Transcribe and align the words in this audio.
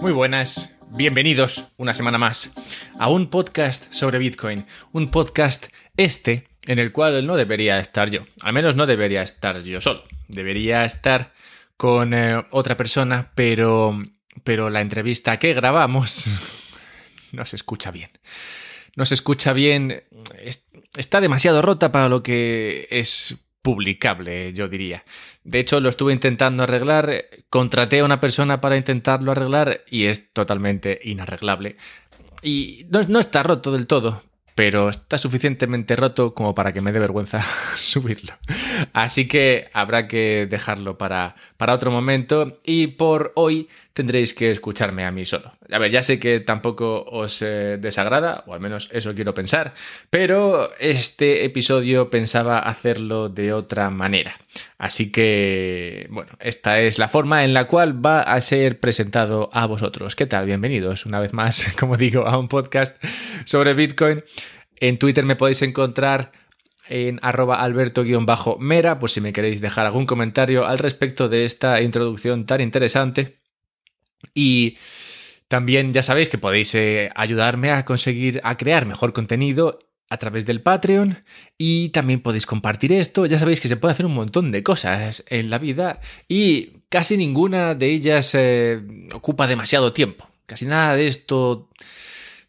Muy 0.00 0.12
buenas, 0.12 0.74
bienvenidos 0.88 1.64
una 1.76 1.92
semana 1.92 2.16
más 2.16 2.50
a 2.98 3.10
un 3.10 3.28
podcast 3.28 3.92
sobre 3.92 4.18
Bitcoin, 4.18 4.64
un 4.92 5.10
podcast 5.10 5.66
este 5.98 6.48
en 6.62 6.78
el 6.78 6.90
cual 6.90 7.26
no 7.26 7.36
debería 7.36 7.78
estar 7.78 8.08
yo, 8.08 8.24
al 8.40 8.54
menos 8.54 8.76
no 8.76 8.86
debería 8.86 9.22
estar 9.22 9.62
yo 9.62 9.82
solo, 9.82 10.04
debería 10.26 10.86
estar 10.86 11.34
con 11.76 12.14
eh, 12.14 12.46
otra 12.50 12.78
persona, 12.78 13.30
pero, 13.34 14.02
pero 14.42 14.70
la 14.70 14.80
entrevista 14.80 15.38
que 15.38 15.52
grabamos 15.52 16.24
no 17.32 17.44
se 17.44 17.56
escucha 17.56 17.90
bien. 17.90 18.10
No 18.96 19.04
se 19.04 19.14
escucha 19.14 19.52
bien, 19.52 20.02
está 20.96 21.20
demasiado 21.20 21.60
rota 21.60 21.92
para 21.92 22.08
lo 22.08 22.22
que 22.22 22.88
es 22.90 23.36
publicable, 23.62 24.52
yo 24.52 24.68
diría. 24.68 25.04
De 25.44 25.60
hecho, 25.60 25.80
lo 25.80 25.88
estuve 25.88 26.12
intentando 26.12 26.62
arreglar, 26.62 27.24
contraté 27.48 28.00
a 28.00 28.04
una 28.04 28.20
persona 28.20 28.60
para 28.60 28.76
intentarlo 28.76 29.32
arreglar 29.32 29.82
y 29.90 30.04
es 30.04 30.32
totalmente 30.32 30.98
inarreglable. 31.02 31.76
Y 32.42 32.86
no, 32.90 33.02
no 33.02 33.20
está 33.20 33.42
roto 33.42 33.72
del 33.72 33.86
todo, 33.86 34.22
pero 34.54 34.88
está 34.88 35.18
suficientemente 35.18 35.96
roto 35.96 36.34
como 36.34 36.54
para 36.54 36.72
que 36.72 36.80
me 36.80 36.92
dé 36.92 36.98
vergüenza 36.98 37.42
subirlo. 37.76 38.34
Así 38.92 39.26
que 39.28 39.68
habrá 39.72 40.08
que 40.08 40.46
dejarlo 40.48 40.98
para, 40.98 41.36
para 41.56 41.74
otro 41.74 41.90
momento 41.90 42.60
y 42.64 42.88
por 42.88 43.32
hoy 43.36 43.68
tendréis 43.92 44.32
que 44.32 44.50
escucharme 44.50 45.04
a 45.04 45.10
mí 45.10 45.24
solo. 45.24 45.52
A 45.70 45.78
ver, 45.78 45.90
ya 45.90 46.02
sé 46.02 46.18
que 46.18 46.40
tampoco 46.40 47.04
os 47.04 47.42
eh, 47.42 47.76
desagrada, 47.78 48.44
o 48.46 48.54
al 48.54 48.60
menos 48.60 48.88
eso 48.92 49.14
quiero 49.14 49.34
pensar, 49.34 49.74
pero 50.08 50.70
este 50.78 51.44
episodio 51.44 52.08
pensaba 52.08 52.58
hacerlo 52.58 53.28
de 53.28 53.52
otra 53.52 53.90
manera. 53.90 54.38
Así 54.78 55.12
que, 55.12 56.06
bueno, 56.10 56.32
esta 56.40 56.80
es 56.80 56.98
la 56.98 57.08
forma 57.08 57.44
en 57.44 57.52
la 57.52 57.66
cual 57.66 58.04
va 58.04 58.20
a 58.20 58.40
ser 58.40 58.80
presentado 58.80 59.50
a 59.52 59.66
vosotros. 59.66 60.16
¿Qué 60.16 60.26
tal? 60.26 60.46
Bienvenidos 60.46 61.04
una 61.06 61.20
vez 61.20 61.32
más, 61.32 61.74
como 61.78 61.96
digo, 61.96 62.26
a 62.26 62.38
un 62.38 62.48
podcast 62.48 62.96
sobre 63.44 63.74
Bitcoin. 63.74 64.24
En 64.80 64.98
Twitter 64.98 65.24
me 65.24 65.36
podéis 65.36 65.62
encontrar 65.62 66.32
en 66.88 67.20
arroba 67.22 67.62
alberto-mera, 67.62 68.98
pues 68.98 69.12
si 69.12 69.20
me 69.20 69.32
queréis 69.32 69.60
dejar 69.60 69.86
algún 69.86 70.06
comentario 70.06 70.66
al 70.66 70.78
respecto 70.78 71.28
de 71.28 71.44
esta 71.44 71.80
introducción 71.82 72.46
tan 72.46 72.60
interesante. 72.60 73.38
Y 74.34 74.76
también 75.46 75.92
ya 75.92 76.02
sabéis 76.02 76.28
que 76.28 76.38
podéis 76.38 76.74
eh, 76.74 77.10
ayudarme 77.14 77.70
a 77.70 77.84
conseguir, 77.84 78.40
a 78.42 78.56
crear 78.56 78.86
mejor 78.86 79.12
contenido 79.12 79.78
a 80.08 80.16
través 80.16 80.44
del 80.44 80.60
Patreon 80.60 81.22
y 81.56 81.90
también 81.90 82.20
podéis 82.20 82.44
compartir 82.44 82.92
esto. 82.92 83.26
Ya 83.26 83.38
sabéis 83.38 83.60
que 83.60 83.68
se 83.68 83.76
puede 83.76 83.92
hacer 83.92 84.06
un 84.06 84.14
montón 84.14 84.50
de 84.50 84.62
cosas 84.62 85.24
en 85.28 85.50
la 85.50 85.58
vida 85.58 86.00
y 86.28 86.82
casi 86.88 87.16
ninguna 87.16 87.74
de 87.74 87.86
ellas 87.86 88.34
eh, 88.34 88.80
ocupa 89.14 89.46
demasiado 89.46 89.92
tiempo. 89.92 90.28
Casi 90.46 90.66
nada 90.66 90.96
de 90.96 91.06
esto 91.06 91.70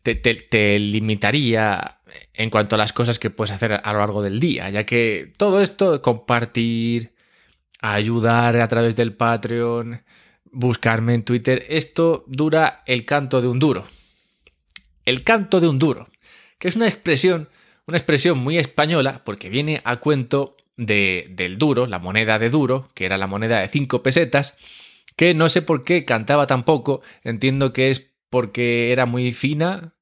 te, 0.02 0.80
limitaría 0.80 2.00
en 2.34 2.50
cuanto 2.50 2.76
a 2.76 2.78
las 2.78 2.94
cosas 2.94 3.20
que 3.20 3.30
puedes 3.30 3.52
hacer 3.52 3.82
a 3.84 3.94
lo 3.94 4.00
largo 4.00 4.22
del 4.22 4.40
día, 4.40 4.70
ya 4.70 4.86
que 4.86 5.34
todo 5.38 5.62
esto, 5.62 6.02
compartir, 6.02 7.14
ayudar 7.82 8.58
a 8.58 8.68
través 8.68 8.96
del 8.96 9.14
Patreon, 9.14 10.04
buscarme 10.52 11.14
en 11.14 11.24
Twitter, 11.24 11.66
esto 11.70 12.24
dura 12.28 12.80
el 12.86 13.06
canto 13.06 13.42
de 13.42 13.48
un 13.48 13.60
duro. 13.60 13.88
El 15.06 15.24
canto 15.24 15.60
de 15.60 15.68
un 15.68 15.80
duro, 15.80 16.10
que 16.60 16.68
es 16.68 16.76
una 16.76 16.88
expresión, 16.88 17.50
una 17.88 17.98
expresión 17.98 18.38
muy 18.38 18.58
española 18.58 19.24
porque 19.26 19.50
viene 19.50 19.82
a 19.84 19.98
cuento 19.98 20.56
de, 20.78 21.28
del 21.32 21.58
duro, 21.58 21.88
la 21.88 22.00
moneda 22.00 22.40
de 22.40 22.50
duro, 22.50 22.88
que 22.94 23.06
era 23.06 23.18
la 23.18 23.28
moneda 23.28 23.60
de 23.60 23.68
5 23.68 24.04
pesetas, 24.04 24.56
que 25.16 25.34
no 25.34 25.50
sé 25.50 25.62
por 25.62 25.84
qué 25.84 26.06
cantaba 26.06 26.48
tan 26.48 26.64
poco, 26.64 27.02
entiendo 27.24 27.74
que 27.74 27.90
es 27.90 28.12
porque 28.30 28.92
era 28.92 29.06
muy 29.06 29.34
fina, 29.34 29.94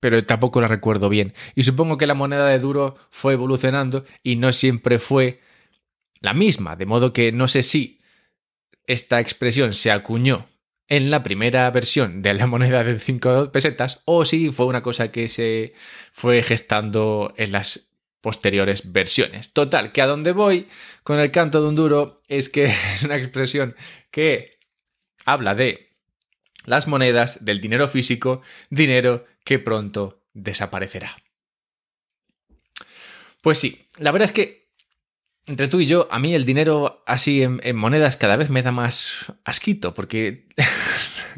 pero 0.00 0.24
tampoco 0.24 0.60
la 0.60 0.68
recuerdo 0.68 1.08
bien. 1.08 1.34
Y 1.54 1.64
supongo 1.64 1.98
que 1.98 2.06
la 2.06 2.14
moneda 2.14 2.46
de 2.46 2.58
duro 2.58 2.96
fue 3.10 3.34
evolucionando 3.34 4.04
y 4.22 4.36
no 4.36 4.52
siempre 4.52 4.98
fue 4.98 5.40
la 6.20 6.34
misma, 6.34 6.76
de 6.76 6.86
modo 6.86 7.12
que 7.12 7.32
no 7.32 7.48
sé 7.48 7.62
si 7.62 8.00
esta 8.86 9.20
expresión 9.20 9.74
se 9.74 9.90
acuñó 9.90 10.48
en 10.88 11.10
la 11.10 11.22
primera 11.22 11.70
versión 11.70 12.22
de 12.22 12.34
la 12.34 12.46
moneda 12.46 12.82
de 12.82 12.98
5 12.98 13.52
pesetas 13.52 14.00
o 14.06 14.24
si 14.24 14.50
fue 14.50 14.66
una 14.66 14.82
cosa 14.82 15.12
que 15.12 15.28
se 15.28 15.74
fue 16.12 16.42
gestando 16.42 17.34
en 17.36 17.52
las 17.52 17.88
posteriores 18.20 18.90
versiones. 18.90 19.52
Total, 19.52 19.92
que 19.92 20.02
a 20.02 20.06
donde 20.06 20.32
voy 20.32 20.66
con 21.02 21.18
el 21.18 21.30
canto 21.30 21.60
de 21.60 21.68
un 21.68 21.74
duro 21.74 22.22
es 22.26 22.48
que 22.48 22.64
es 22.94 23.02
una 23.02 23.16
expresión 23.16 23.76
que 24.10 24.58
habla 25.24 25.54
de 25.54 25.88
las 26.64 26.88
monedas 26.88 27.44
del 27.44 27.60
dinero 27.60 27.88
físico, 27.88 28.42
dinero 28.70 29.26
que 29.48 29.58
pronto 29.58 30.26
desaparecerá. 30.34 31.16
Pues 33.40 33.58
sí, 33.58 33.88
la 33.96 34.12
verdad 34.12 34.26
es 34.26 34.32
que 34.32 34.68
entre 35.46 35.68
tú 35.68 35.80
y 35.80 35.86
yo, 35.86 36.06
a 36.10 36.18
mí 36.18 36.34
el 36.34 36.44
dinero 36.44 37.02
así 37.06 37.42
en, 37.42 37.74
monedas 37.74 38.18
cada 38.18 38.36
vez 38.36 38.50
me 38.50 38.62
da 38.62 38.72
más 38.72 39.32
asquito, 39.46 39.94
porque 39.94 40.48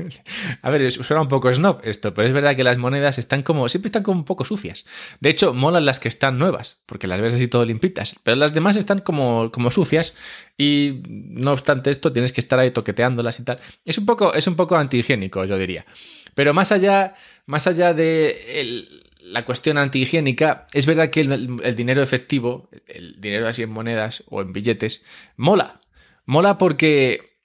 a 0.63 0.71
ver, 0.71 0.91
suena 0.91 1.23
un 1.23 1.29
poco 1.29 1.53
snob 1.53 1.81
esto, 1.85 2.15
pero 2.15 2.29
es 2.29 2.35
verdad 2.35 2.57
que 2.57 2.65
las 2.65 2.79
monedas 2.79 3.19
están 3.19 3.43
como, 3.43 3.69
siempre 3.69 3.89
están 3.89 4.03
como 4.03 4.19
un 4.21 4.25
poco 4.25 4.45
sucias. 4.45 4.85
De 5.21 5.31
hecho, 5.31 5.55
molan 5.55 5.85
las 5.85 6.01
que 6.01 6.09
están 6.09 6.39
nuevas, 6.39 6.79
porque 6.87 7.07
las 7.07 7.21
ves 7.21 7.35
así 7.35 7.49
todo 7.49 7.65
limpitas, 7.65 8.17
pero 8.23 8.37
las 8.37 8.55
demás 8.55 8.77
están 8.77 9.01
como, 9.01 9.51
como 9.53 9.71
sucias 9.71 10.15
y 10.57 11.03
no 11.07 11.53
obstante 11.53 11.91
esto 11.91 12.13
tienes 12.13 12.33
que 12.33 12.41
estar 12.41 12.59
ahí 12.59 12.71
toqueteándolas 12.71 13.41
y 13.41 13.45
tal. 13.45 13.59
Es 13.85 13.99
un 13.99 14.07
poco, 14.07 14.35
es 14.35 14.47
un 14.47 14.57
poco 14.57 14.77
antihigiénico, 14.77 15.45
yo 15.45 15.59
diría. 15.59 15.87
Pero 16.35 16.55
más 16.55 16.73
allá, 16.73 17.15
más 17.47 17.67
allá 17.67 17.95
de 17.95 18.87
la 19.23 19.45
cuestión 19.45 19.79
antihigiénica, 19.79 20.67
es 20.73 20.87
verdad 20.87 21.11
que 21.11 21.21
el, 21.21 21.61
el 21.63 21.77
dinero 21.77 22.03
efectivo, 22.03 22.71
el 22.87 23.21
dinero 23.21 23.47
así 23.49 23.63
en 23.63 23.71
monedas 23.71 24.25
o 24.29 24.41
en 24.41 24.53
billetes, 24.53 25.05
mola. 25.37 25.81
Mola 26.27 26.59
porque, 26.59 27.39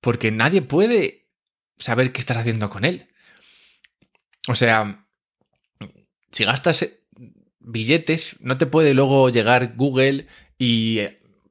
porque 0.00 0.30
nadie 0.30 0.62
puede 0.62 1.23
saber 1.78 2.12
qué 2.12 2.20
estás 2.20 2.36
haciendo 2.36 2.70
con 2.70 2.84
él. 2.84 3.08
O 4.48 4.54
sea, 4.54 5.06
si 6.32 6.44
gastas 6.44 6.88
billetes, 7.60 8.36
no 8.40 8.58
te 8.58 8.66
puede 8.66 8.94
luego 8.94 9.30
llegar 9.30 9.74
Google 9.76 10.26
y 10.58 11.00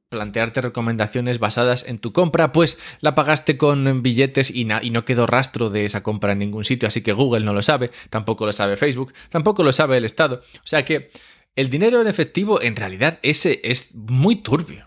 plantearte 0.10 0.62
recomendaciones 0.62 1.40
basadas 1.40 1.86
en 1.88 1.98
tu 1.98 2.14
compra, 2.14 2.52
pues 2.52 2.78
la 3.02 3.16
pagaste 3.16 3.58
con 3.58 4.04
billetes 4.04 4.52
y, 4.52 4.62
y, 4.62 4.90
no 4.92 5.06
quedó 5.06 5.26
rastro 5.26 5.72
de 5.72 5.86
esa 5.86 6.04
compra 6.04 6.34
en 6.34 6.40
ningún 6.40 6.66
sitio, 6.66 6.88
así 6.88 7.02
que 7.02 7.14
Google 7.14 7.44
no 7.44 7.54
lo 7.54 7.64
sabe, 7.64 7.90
tampoco 8.12 8.46
lo 8.46 8.54
sabe 8.54 8.78
Facebook, 8.78 9.12
tampoco 9.30 9.64
lo 9.64 9.74
sabe 9.74 9.98
el 9.98 10.06
Estado. 10.06 10.44
O 10.58 10.68
sea 10.68 10.86
que 10.86 11.10
el 11.56 11.72
dinero 11.72 12.00
en 12.00 12.08
efectivo 12.08 12.62
en 12.62 12.76
realidad 12.76 13.18
ese 13.24 13.60
es 13.64 13.96
muy 13.96 14.36
turbio 14.36 14.86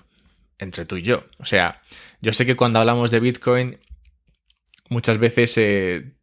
entre 0.58 0.84
tú 0.84 0.96
y 0.96 1.02
yo. 1.02 1.24
O 1.40 1.44
sea, 1.44 1.82
yo 2.20 2.32
sé 2.32 2.46
que 2.46 2.56
cuando 2.56 2.78
hablamos 2.78 3.10
de 3.10 3.20
Bitcoin 3.20 3.78
muchas 4.88 5.18
veces 5.18 5.56
eh, 5.58 6.16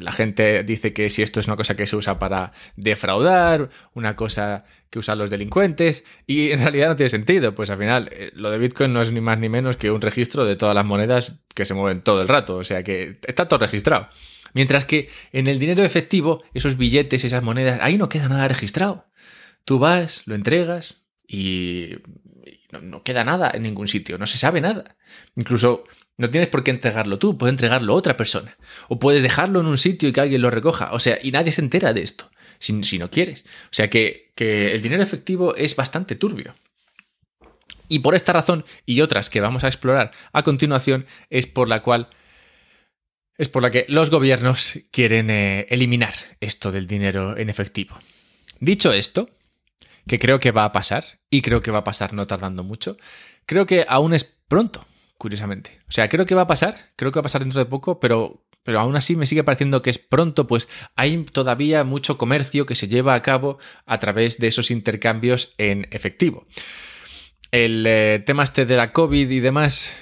la 0.00 0.12
gente 0.12 0.62
dice 0.64 0.92
que 0.92 1.10
si 1.10 1.22
esto 1.22 1.40
es 1.40 1.46
una 1.46 1.56
cosa 1.56 1.76
que 1.76 1.86
se 1.86 1.96
usa 1.96 2.18
para 2.18 2.52
defraudar, 2.76 3.70
una 3.94 4.16
cosa 4.16 4.64
que 4.90 4.98
usan 4.98 5.18
los 5.18 5.30
delincuentes, 5.30 6.04
y 6.26 6.50
en 6.52 6.60
realidad 6.60 6.88
no 6.88 6.96
tiene 6.96 7.10
sentido, 7.10 7.54
pues 7.54 7.70
al 7.70 7.78
final 7.78 8.08
eh, 8.12 8.30
lo 8.34 8.50
de 8.50 8.58
Bitcoin 8.58 8.92
no 8.92 9.02
es 9.02 9.12
ni 9.12 9.20
más 9.20 9.38
ni 9.38 9.48
menos 9.48 9.76
que 9.76 9.90
un 9.90 10.00
registro 10.00 10.44
de 10.44 10.56
todas 10.56 10.74
las 10.74 10.84
monedas 10.84 11.36
que 11.54 11.64
se 11.64 11.74
mueven 11.74 12.02
todo 12.02 12.22
el 12.22 12.28
rato, 12.28 12.56
o 12.56 12.64
sea 12.64 12.82
que 12.82 13.18
está 13.26 13.48
todo 13.48 13.60
registrado. 13.60 14.08
Mientras 14.54 14.84
que 14.84 15.08
en 15.32 15.46
el 15.46 15.58
dinero 15.58 15.84
efectivo, 15.84 16.42
esos 16.54 16.76
billetes, 16.76 17.24
esas 17.24 17.42
monedas, 17.42 17.80
ahí 17.82 17.98
no 17.98 18.08
queda 18.08 18.28
nada 18.28 18.48
registrado. 18.48 19.06
Tú 19.64 19.78
vas, 19.78 20.22
lo 20.26 20.34
entregas 20.34 21.02
y 21.26 21.96
no, 22.72 22.80
no 22.80 23.02
queda 23.02 23.24
nada 23.24 23.50
en 23.52 23.62
ningún 23.62 23.88
sitio, 23.88 24.16
no 24.16 24.26
se 24.26 24.38
sabe 24.38 24.62
nada. 24.62 24.96
Incluso 25.36 25.84
no 26.18 26.28
tienes 26.30 26.48
por 26.48 26.64
qué 26.64 26.72
entregarlo 26.72 27.18
tú, 27.18 27.38
puede 27.38 27.52
entregarlo 27.52 27.94
otra 27.94 28.16
persona. 28.16 28.58
O 28.88 28.98
puedes 28.98 29.22
dejarlo 29.22 29.60
en 29.60 29.66
un 29.66 29.78
sitio 29.78 30.08
y 30.08 30.12
que 30.12 30.20
alguien 30.20 30.42
lo 30.42 30.50
recoja. 30.50 30.92
O 30.92 30.98
sea, 30.98 31.18
y 31.22 31.30
nadie 31.30 31.52
se 31.52 31.62
entera 31.62 31.92
de 31.92 32.02
esto, 32.02 32.28
si, 32.58 32.98
no 32.98 33.08
quieres. 33.08 33.44
O 33.66 33.72
sea 33.72 33.88
que, 33.88 34.32
que 34.34 34.74
el 34.74 34.82
dinero 34.82 35.02
efectivo 35.02 35.54
es 35.54 35.76
bastante 35.76 36.16
turbio. 36.16 36.56
Y 37.88 38.00
por 38.00 38.16
esta 38.16 38.32
razón 38.32 38.64
y 38.84 39.00
otras 39.00 39.30
que 39.30 39.40
vamos 39.40 39.62
a 39.62 39.68
explorar 39.68 40.10
a 40.32 40.42
continuación 40.42 41.06
es 41.30 41.46
por 41.46 41.68
la 41.68 41.82
cual 41.82 42.08
es 43.38 43.48
por 43.48 43.62
la 43.62 43.70
que 43.70 43.86
los 43.88 44.10
gobiernos 44.10 44.74
quieren 44.90 45.30
eh, 45.30 45.66
eliminar 45.70 46.12
esto 46.40 46.72
del 46.72 46.88
dinero 46.88 47.36
en 47.36 47.48
efectivo. 47.48 47.96
Dicho 48.58 48.92
esto, 48.92 49.30
que 50.08 50.18
creo 50.18 50.40
que 50.40 50.50
va 50.50 50.64
a 50.64 50.72
pasar, 50.72 51.20
y 51.30 51.42
creo 51.42 51.62
que 51.62 51.70
va 51.70 51.78
a 51.78 51.84
pasar 51.84 52.12
no 52.12 52.26
tardando 52.26 52.64
mucho, 52.64 52.96
creo 53.46 53.66
que 53.66 53.86
aún 53.88 54.12
es 54.12 54.24
pronto 54.24 54.84
curiosamente. 55.18 55.80
O 55.88 55.92
sea, 55.92 56.08
creo 56.08 56.24
que 56.24 56.34
va 56.34 56.42
a 56.42 56.46
pasar, 56.46 56.92
creo 56.96 57.12
que 57.12 57.18
va 57.18 57.20
a 57.20 57.22
pasar 57.24 57.42
dentro 57.42 57.62
de 57.62 57.68
poco, 57.68 57.98
pero, 58.00 58.44
pero 58.62 58.80
aún 58.80 58.96
así 58.96 59.16
me 59.16 59.26
sigue 59.26 59.44
pareciendo 59.44 59.82
que 59.82 59.90
es 59.90 59.98
pronto, 59.98 60.46
pues 60.46 60.68
hay 60.96 61.24
todavía 61.24 61.84
mucho 61.84 62.16
comercio 62.16 62.64
que 62.64 62.76
se 62.76 62.88
lleva 62.88 63.14
a 63.14 63.22
cabo 63.22 63.58
a 63.84 63.98
través 63.98 64.38
de 64.38 64.46
esos 64.46 64.70
intercambios 64.70 65.54
en 65.58 65.88
efectivo. 65.90 66.46
El 67.50 67.84
eh, 67.86 68.22
tema 68.24 68.44
este 68.44 68.64
de 68.64 68.76
la 68.76 68.92
COVID 68.92 69.28
y 69.28 69.40
demás, 69.40 69.92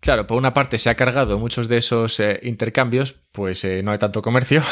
claro, 0.00 0.26
por 0.26 0.38
una 0.38 0.54
parte 0.54 0.78
se 0.78 0.88
ha 0.88 0.94
cargado 0.94 1.38
muchos 1.38 1.68
de 1.68 1.76
esos 1.76 2.18
eh, 2.18 2.40
intercambios, 2.44 3.16
pues 3.32 3.64
eh, 3.64 3.82
no 3.82 3.90
hay 3.90 3.98
tanto 3.98 4.22
comercio. 4.22 4.62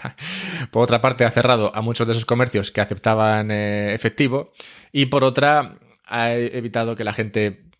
por 0.70 0.84
otra 0.84 1.02
parte 1.02 1.24
ha 1.24 1.30
cerrado 1.30 1.74
a 1.74 1.82
muchos 1.82 2.06
de 2.06 2.12
esos 2.12 2.24
comercios 2.24 2.70
que 2.70 2.80
aceptaban 2.80 3.50
efectivo. 3.50 4.52
Y 4.90 5.06
por 5.06 5.22
otra 5.24 5.78
ha 6.06 6.32
evitado 6.32 6.94
que 6.96 7.04
la 7.04 7.12
gente 7.12 7.71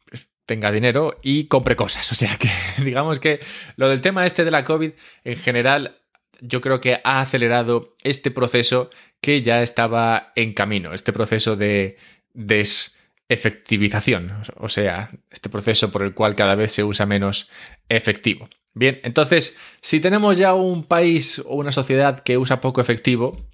tenga 0.47 0.73
dinero 0.73 1.19
y 1.23 1.47
compre 1.47 1.77
cosas. 1.77 2.11
O 2.13 2.15
sea 2.15 2.37
que 2.37 2.51
digamos 2.83 3.21
que 3.21 3.41
lo 3.77 3.89
del 3.89 4.01
tema 4.01 4.27
este 4.27 4.45
de 4.45 4.51
la 4.51 4.65
COVID 4.65 4.93
en 5.25 5.37
general 5.37 6.03
yo 6.43 6.61
creo 6.61 6.81
que 6.81 7.01
ha 7.05 7.21
acelerado 7.21 7.97
este 8.03 8.31
proceso 8.31 8.91
que 9.21 9.43
ya 9.43 9.63
estaba 9.63 10.33
en 10.35 10.53
camino, 10.53 10.93
este 10.93 11.13
proceso 11.13 11.55
de 11.57 11.97
desefectivización, 12.35 14.43
o 14.57 14.69
sea, 14.69 15.11
este 15.31 15.49
proceso 15.49 15.93
por 15.93 16.03
el 16.03 16.15
cual 16.15 16.35
cada 16.35 16.57
vez 16.57 16.73
se 16.73 16.83
usa 16.83 17.07
menos 17.07 17.49
efectivo. 17.89 18.51
Bien, 18.75 19.01
entonces, 19.05 19.57
si 19.81 20.01
tenemos 20.01 20.39
ya 20.39 20.55
un 20.55 20.85
país 20.85 21.41
o 21.47 21.57
una 21.57 21.73
sociedad 21.73 22.21
que 22.21 22.39
usa 22.39 22.61
poco 22.61 22.81
efectivo 22.81 23.47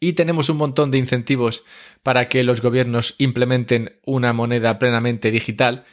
y 0.00 0.14
tenemos 0.14 0.48
un 0.48 0.56
montón 0.56 0.90
de 0.90 0.98
incentivos 0.98 1.62
para 2.02 2.28
que 2.28 2.42
los 2.42 2.60
gobiernos 2.60 3.14
implementen 3.18 4.00
una 4.04 4.32
moneda 4.32 4.80
plenamente 4.80 5.30
digital, 5.30 5.84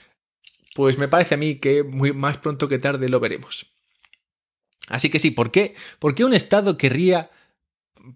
pues 0.75 0.97
me 0.97 1.07
parece 1.07 1.35
a 1.35 1.37
mí 1.37 1.55
que 1.55 1.83
muy 1.83 2.13
más 2.13 2.37
pronto 2.37 2.67
que 2.67 2.79
tarde 2.79 3.09
lo 3.09 3.19
veremos. 3.19 3.67
Así 4.89 5.09
que 5.09 5.19
sí, 5.19 5.31
¿por 5.31 5.51
qué? 5.51 5.75
¿Por 5.99 6.15
qué 6.15 6.25
un 6.25 6.33
Estado 6.33 6.77
querría 6.77 7.29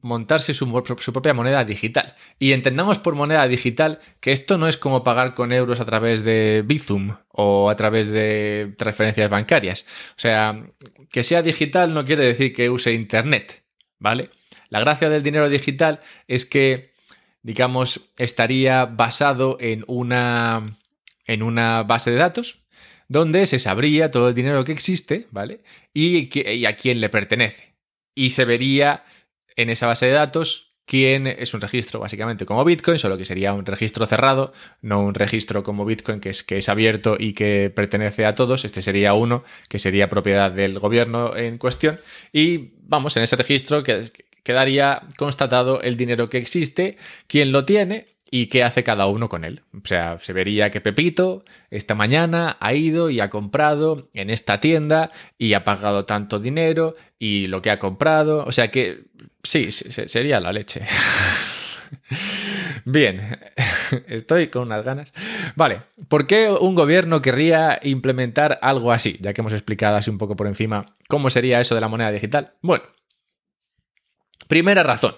montarse 0.02 0.54
su, 0.54 0.72
propia 0.72 1.34
moneda 1.34 1.64
digital? 1.64 2.16
Y 2.40 2.52
entendamos 2.52 2.98
por 2.98 3.16
moneda 3.16 3.48
digital 3.48 4.00
que 4.20 4.32
esto 4.32 4.58
no 4.58 4.68
es 4.68 4.78
como 4.78 5.04
pagar 5.04 5.36
con 5.36 5.54
euros 5.54 5.80
a 5.80 5.86
través 5.86 6.24
de 6.24 6.64
Bizum 6.66 7.16
o 7.30 7.70
a 7.70 7.76
través 7.76 8.10
de 8.10 8.74
transferencias 8.78 9.30
bancarias. 9.30 9.86
O 10.12 10.20
sea, 10.20 10.66
que 11.12 11.24
sea 11.24 11.44
digital 11.44 11.94
no 11.94 12.06
quiere 12.06 12.26
decir 12.26 12.54
que 12.54 12.70
use 12.70 12.94
Internet, 12.94 13.64
¿vale? 14.00 14.32
La 14.70 14.80
gracia 14.80 15.10
del 15.10 15.22
dinero 15.22 15.50
digital 15.50 16.02
es 16.28 16.46
que, 16.46 16.94
digamos, 17.44 18.10
estaría 18.18 18.86
basado 18.86 19.58
en 19.60 19.84
una 19.86 20.80
en 21.26 21.44
una 21.44 21.84
base 21.84 22.12
de 22.12 22.18
datos 22.18 22.64
donde 23.08 23.48
se 23.48 23.60
sabría 23.60 24.12
todo 24.12 24.30
el 24.30 24.36
dinero 24.36 24.64
que 24.64 24.72
existe, 24.72 25.28
¿vale? 25.32 25.62
Y, 25.94 26.66
a 26.66 26.76
quién 26.76 27.00
le 27.02 27.10
pertenece. 27.10 27.76
Y 28.16 28.32
se 28.32 28.46
vería 28.46 29.04
en 29.56 29.70
esa 29.70 29.88
base 29.88 30.08
de 30.08 30.14
datos 30.14 30.74
quién 30.86 31.28
es 31.28 31.54
un 31.54 31.62
registro 31.62 32.00
básicamente 32.00 32.46
como 32.46 32.66
Bitcoin, 32.66 33.00
solo 33.00 33.18
que 33.18 33.26
sería 33.26 33.54
un 33.54 33.66
registro 33.66 34.06
cerrado, 34.06 34.54
no 34.82 35.02
un 35.02 35.14
registro 35.14 35.64
como 35.64 35.86
Bitcoin 35.86 36.20
que 36.20 36.30
es, 36.30 36.44
que 36.44 36.58
es 36.58 36.70
abierto 36.70 37.16
y 37.20 37.34
que 37.34 37.72
pertenece 37.74 38.26
a 38.26 38.36
todos. 38.36 38.66
Este 38.66 38.82
sería 38.82 39.14
uno 39.14 39.44
que 39.70 39.80
sería 39.80 40.10
propiedad 40.10 40.52
del 40.52 40.80
gobierno 40.80 41.36
en 41.36 41.58
cuestión. 41.58 42.00
Y 42.32 42.72
vamos, 42.82 43.16
en 43.18 43.24
ese 43.24 43.36
registro 43.36 43.84
quedaría 44.44 45.04
constatado 45.18 45.82
el 45.82 45.98
dinero 45.98 46.30
que 46.30 46.38
existe, 46.38 46.98
quién 47.28 47.52
lo 47.52 47.64
tiene 47.66 48.14
y 48.36 48.48
qué 48.48 48.64
hace 48.64 48.84
cada 48.84 49.06
uno 49.06 49.30
con 49.30 49.44
él. 49.44 49.62
O 49.76 49.88
sea, 49.88 50.18
se 50.20 50.34
vería 50.34 50.72
que 50.72 50.82
Pepito 50.82 51.46
esta 51.70 51.94
mañana 51.94 52.58
ha 52.60 52.74
ido 52.74 53.12
y 53.12 53.20
ha 53.20 53.30
comprado 53.30 54.10
en 54.16 54.32
esta 54.32 54.60
tienda 54.60 55.12
y 55.38 55.54
ha 55.54 55.64
pagado 55.64 56.06
tanto 56.06 56.40
dinero 56.40 56.96
y 57.20 57.46
lo 57.46 57.62
que 57.62 57.70
ha 57.70 57.78
comprado. 57.78 58.44
O 58.46 58.52
sea 58.52 58.72
que 58.72 59.04
sí, 59.44 59.72
sería 59.72 60.40
la 60.40 60.52
leche. 60.52 60.82
Bien, 62.86 63.40
estoy 64.08 64.48
con 64.48 64.64
unas 64.64 64.84
ganas. 64.84 65.14
Vale, 65.56 65.84
¿por 66.08 66.26
qué 66.26 66.50
un 66.50 66.74
gobierno 66.74 67.22
querría 67.22 67.80
implementar 67.84 68.58
algo 68.64 68.92
así? 68.92 69.20
Ya 69.22 69.34
que 69.34 69.42
hemos 69.42 69.54
explicado 69.54 69.98
así 69.98 70.10
un 70.10 70.18
poco 70.18 70.36
por 70.36 70.48
encima 70.48 70.88
cómo 71.08 71.30
sería 71.30 71.62
eso 71.62 71.76
de 71.76 71.82
la 71.82 71.88
moneda 71.88 72.12
digital. 72.12 72.54
Bueno, 72.64 72.86
primera 74.48 74.82
razón, 74.82 75.18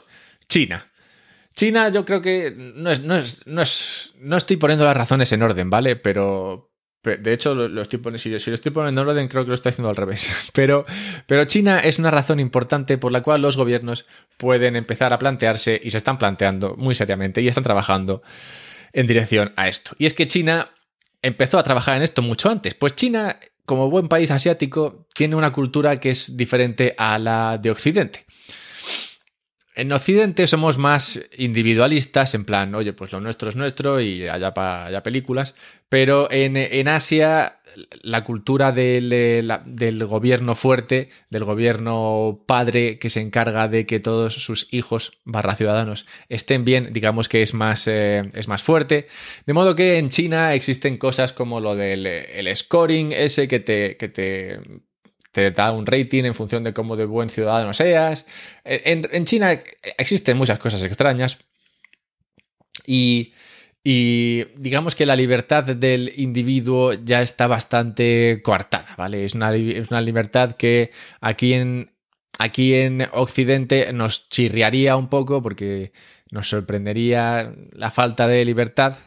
China. 0.49 0.91
China, 1.55 1.89
yo 1.89 2.03
creo 2.03 2.21
que 2.21 2.53
no 2.55 2.91
es, 2.91 3.01
no 3.01 3.15
es, 3.15 3.47
no 3.47 3.61
es, 3.61 4.13
no 4.19 4.35
estoy 4.35 4.57
poniendo 4.57 4.83
las 4.83 4.97
razones 4.97 5.31
en 5.31 5.41
orden, 5.41 5.69
¿vale? 5.69 5.95
Pero, 5.95 6.73
de 7.01 7.33
hecho, 7.33 7.55
lo, 7.55 7.81
estoy 7.81 7.99
poniendo, 7.99 8.39
si, 8.39 8.49
lo 8.49 8.55
estoy 8.55 8.73
poniendo 8.73 9.01
en 9.01 9.07
orden, 9.07 9.27
creo 9.29 9.43
que 9.45 9.49
lo 9.49 9.55
estoy 9.55 9.69
haciendo 9.69 9.89
al 9.89 9.95
revés. 9.95 10.29
Pero, 10.53 10.85
pero 11.27 11.45
China 11.45 11.79
es 11.79 11.99
una 11.99 12.11
razón 12.11 12.39
importante 12.39 12.97
por 12.97 13.11
la 13.11 13.21
cual 13.21 13.41
los 13.41 13.57
gobiernos 13.57 14.05
pueden 14.37 14.75
empezar 14.75 15.13
a 15.13 15.19
plantearse 15.19 15.79
y 15.81 15.91
se 15.91 15.97
están 15.97 16.17
planteando 16.17 16.75
muy 16.77 16.95
seriamente 16.95 17.41
y 17.41 17.47
están 17.47 17.63
trabajando 17.63 18.21
en 18.91 19.07
dirección 19.07 19.53
a 19.55 19.67
esto. 19.67 19.95
Y 19.97 20.05
es 20.05 20.13
que 20.13 20.27
China 20.27 20.71
empezó 21.21 21.57
a 21.57 21.63
trabajar 21.63 21.97
en 21.97 22.03
esto 22.03 22.21
mucho 22.21 22.49
antes. 22.49 22.75
Pues 22.75 22.95
China, 22.95 23.39
como 23.65 23.89
buen 23.89 24.07
país 24.07 24.31
asiático, 24.31 25.07
tiene 25.13 25.35
una 25.35 25.51
cultura 25.51 25.97
que 25.97 26.09
es 26.09 26.35
diferente 26.35 26.95
a 26.97 27.17
la 27.19 27.57
de 27.57 27.71
Occidente. 27.71 28.25
En 29.75 29.91
Occidente 29.91 30.47
somos 30.47 30.77
más 30.77 31.19
individualistas, 31.37 32.33
en 32.33 32.45
plan, 32.45 32.73
oye, 32.75 32.93
pues 32.93 33.11
lo 33.11 33.19
nuestro 33.19 33.49
es 33.49 33.57
nuestro 33.57 33.99
y 33.99 34.25
allá 34.25 34.53
para 34.53 34.85
allá 34.85 35.03
películas, 35.03 35.53
pero 35.89 36.31
en, 36.31 36.87
Asia 36.87 37.59
la 38.01 38.23
cultura 38.23 38.71
del, 38.71 39.09
del, 39.65 40.05
gobierno 40.05 40.55
fuerte, 40.55 41.09
del 41.29 41.43
gobierno 41.43 42.45
padre 42.47 42.99
que 42.99 43.09
se 43.09 43.19
encarga 43.19 43.67
de 43.67 43.85
que 43.85 43.99
todos 43.99 44.35
sus 44.35 44.73
hijos 44.73 45.19
barra 45.25 45.57
ciudadanos 45.57 46.05
estén 46.29 46.63
bien, 46.63 46.93
digamos 46.93 47.27
que 47.27 47.41
es 47.41 47.53
más, 47.53 47.85
eh, 47.89 48.29
es 48.33 48.47
más 48.47 48.63
fuerte. 48.63 49.07
De 49.45 49.51
modo 49.51 49.75
que 49.75 49.97
en 49.97 50.07
China 50.07 50.53
existen 50.53 50.97
cosas 50.97 51.33
como 51.33 51.59
lo 51.59 51.75
del 51.75 52.07
el 52.07 52.55
scoring 52.55 53.11
ese 53.11 53.49
que 53.49 53.59
te, 53.59 53.97
que 53.97 54.07
te 54.07 54.61
te 55.35 55.51
da 55.51 55.73
un 55.73 55.85
rating 55.85 56.23
en 56.23 56.33
función 56.33 56.63
de 56.63 56.73
cómo 56.73 56.95
de 56.95 57.03
buen 57.03 57.27
ciudadano 57.27 57.73
seas. 57.73 58.25
En, 58.63 59.25
China 59.25 59.59
existen 59.97 60.37
muchas 60.37 60.59
cosas 60.59 60.81
extrañas 60.85 61.39
y, 62.87 63.33
digamos 63.83 64.95
que 64.95 65.05
la 65.05 65.17
libertad 65.17 65.65
del 65.65 66.13
individuo 66.15 66.93
ya 66.93 67.21
está 67.21 67.47
bastante 67.47 68.39
coartada, 68.45 68.95
¿vale? 68.97 69.25
Es 69.25 69.33
una, 69.33 69.53
es 69.53 69.91
una 69.91 69.99
libertad 69.99 70.55
que 70.55 70.91
aquí 71.19 71.51
en, 71.51 71.91
aquí 72.39 72.73
en 72.73 73.05
Occidente 73.11 73.91
nos 73.91 74.29
chirriaría 74.29 74.95
un 74.95 75.09
poco 75.09 75.41
porque 75.41 75.91
nos 76.31 76.47
sorprendería 76.47 77.53
la 77.73 77.91
falta 77.91 78.25
de 78.29 78.45
libertad 78.45 78.99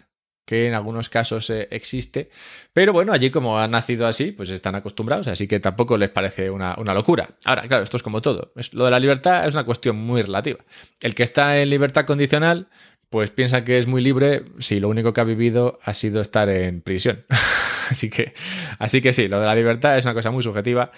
que 0.49 0.67
en 0.67 0.73
algunos 0.73 1.11
casos 1.11 1.51
eh, 1.51 1.69
existe. 1.71 2.31
Pero 2.73 2.95
bueno, 2.95 3.13
allí 3.13 3.31
como 3.31 3.61
han 3.61 3.71
nacido 3.71 4.07
así, 4.07 4.33
pues 4.33 4.49
están 4.49 4.75
acostumbrados, 4.75 5.27
así 5.27 5.47
que 5.47 5.61
tampoco 5.61 5.99
les 5.99 6.09
parece 6.09 6.49
una, 6.49 6.75
locura. 6.95 7.29
Ahora, 7.45 7.69
claro, 7.69 7.85
esto 7.85 7.99
es 7.99 8.03
como 8.03 8.23
todo. 8.23 8.55
lo 8.73 8.87
de 8.87 8.91
la 8.91 8.99
libertad 8.99 9.47
es 9.47 9.53
una 9.53 9.65
cuestión 9.65 9.97
muy 9.97 10.23
relativa. 10.23 10.61
El 11.03 11.15
que 11.15 11.23
está 11.23 11.61
en 11.61 11.69
libertad 11.69 12.07
condicional, 12.07 12.69
pues 13.11 13.29
piensa 13.29 13.63
que 13.63 13.77
es 13.77 13.87
muy 13.87 14.03
libre 14.03 14.47
si 14.59 14.81
lo 14.81 14.89
único 14.89 15.13
que 15.13 15.21
ha 15.21 15.25
vivido 15.25 15.81
ha 15.83 15.93
sido 15.93 16.23
estar 16.23 16.49
en 16.49 16.81
prisión. 16.81 17.27
así, 17.91 18.09
que, 18.09 18.33
así 18.79 19.03
que 19.03 19.13
sí, 19.13 19.29
lo 19.29 19.41
de 19.41 19.47
la 19.47 19.55
libertad 19.55 19.99
es 19.99 20.07
una 20.07 20.15
cosa 20.15 20.31
muy 20.31 20.43
subjetiva 20.43 20.93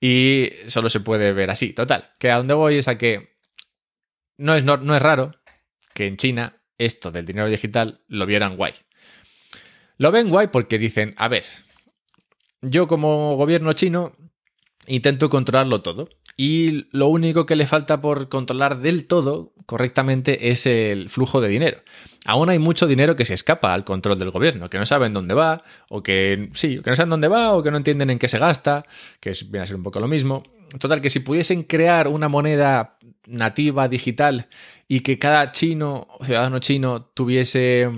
y 0.00 0.50
solo 0.66 0.88
se 0.88 0.98
puede 0.98 1.32
ver 1.32 1.52
así. 1.52 1.72
Total, 1.72 2.10
que 2.18 2.32
a 2.32 2.38
donde 2.38 2.54
voy 2.54 2.78
es 2.78 2.88
a 2.88 2.98
que 2.98 3.36
no 4.36 4.56
es, 4.56 4.64
no, 4.64 4.78
no 4.78 4.96
es 4.96 5.02
raro 5.02 5.30
que 5.94 6.08
en 6.08 6.16
China 6.16 6.60
esto 6.76 7.12
del 7.12 7.24
dinero 7.24 7.48
digital 7.48 8.00
lo 8.08 8.26
vieran 8.26 8.56
guay. 8.56 8.74
Lo 9.98 10.10
ven 10.10 10.30
guay 10.30 10.48
porque 10.48 10.78
dicen, 10.78 11.14
a 11.16 11.28
ver, 11.28 11.44
yo 12.62 12.86
como 12.86 13.36
gobierno 13.36 13.72
chino 13.72 14.12
intento 14.86 15.30
controlarlo 15.30 15.82
todo. 15.82 16.08
Y 16.36 16.86
lo 16.94 17.08
único 17.08 17.46
que 17.46 17.56
le 17.56 17.66
falta 17.66 18.02
por 18.02 18.28
controlar 18.28 18.80
del 18.80 19.06
todo 19.06 19.54
correctamente 19.64 20.50
es 20.50 20.66
el 20.66 21.08
flujo 21.08 21.40
de 21.40 21.48
dinero. 21.48 21.80
Aún 22.26 22.50
hay 22.50 22.58
mucho 22.58 22.86
dinero 22.86 23.16
que 23.16 23.24
se 23.24 23.32
escapa 23.32 23.72
al 23.72 23.84
control 23.84 24.18
del 24.18 24.30
gobierno, 24.30 24.68
que 24.68 24.78
no 24.78 24.84
saben 24.84 25.14
dónde 25.14 25.34
va, 25.34 25.64
o 25.88 26.02
que 26.02 26.50
sí, 26.52 26.80
que 26.82 26.90
no 26.90 26.96
saben 26.96 27.10
dónde 27.10 27.28
va, 27.28 27.54
o 27.54 27.62
que 27.62 27.70
no 27.70 27.78
entienden 27.78 28.10
en 28.10 28.18
qué 28.18 28.28
se 28.28 28.38
gasta, 28.38 28.84
que 29.18 29.32
viene 29.48 29.60
a 29.60 29.66
ser 29.66 29.76
un 29.76 29.82
poco 29.82 29.98
lo 29.98 30.08
mismo. 30.08 30.42
Total, 30.78 31.00
que 31.00 31.08
si 31.08 31.20
pudiesen 31.20 31.62
crear 31.62 32.06
una 32.06 32.28
moneda 32.28 32.98
nativa 33.26 33.88
digital 33.88 34.48
y 34.88 35.00
que 35.00 35.18
cada 35.18 35.46
chino 35.52 36.06
ciudadano 36.22 36.58
chino 36.58 37.02
tuviese 37.06 37.90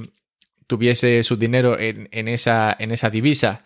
tuviese 0.68 1.24
su 1.24 1.36
dinero 1.36 1.76
en, 1.80 2.28
esa, 2.28 2.76
en 2.78 2.92
esa 2.92 3.10
divisa 3.10 3.64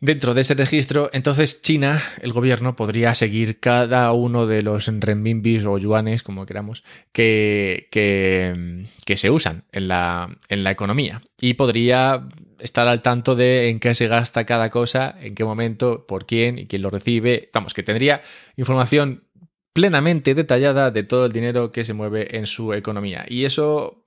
dentro 0.00 0.34
de 0.34 0.42
ese 0.42 0.54
registro, 0.54 1.10
entonces 1.12 1.60
China, 1.62 2.00
el 2.20 2.32
gobierno, 2.32 2.76
podría 2.76 3.14
seguir 3.14 3.58
cada 3.58 4.12
uno 4.12 4.46
de 4.46 4.62
los 4.62 4.86
renminbis 4.86 5.64
o 5.64 5.78
yuanes, 5.78 6.22
como 6.22 6.46
queramos, 6.46 6.84
que, 7.12 7.88
que, 7.90 9.16
se 9.16 9.30
usan 9.30 9.64
en 9.72 9.88
la, 9.88 10.36
en 10.48 10.62
la, 10.62 10.70
economía. 10.70 11.22
Y 11.40 11.54
podría 11.54 12.28
estar 12.60 12.88
al 12.88 13.02
tanto 13.02 13.34
de 13.34 13.70
en 13.70 13.80
qué 13.80 13.94
se 13.94 14.06
gasta 14.06 14.46
cada 14.46 14.70
cosa, 14.70 15.16
en 15.20 15.34
qué 15.34 15.44
momento, 15.44 16.06
por 16.06 16.26
quién 16.26 16.58
y 16.58 16.66
quién 16.66 16.82
lo 16.82 16.90
recibe. 16.90 17.50
Vamos, 17.52 17.74
que 17.74 17.82
tendría 17.82 18.22
información 18.56 19.24
plenamente 19.72 20.34
detallada 20.34 20.90
de 20.90 21.02
todo 21.02 21.26
el 21.26 21.32
dinero 21.32 21.70
que 21.70 21.84
se 21.84 21.94
mueve 21.94 22.36
en 22.36 22.46
su 22.46 22.72
economía. 22.72 23.24
Y 23.28 23.44
eso 23.44 24.04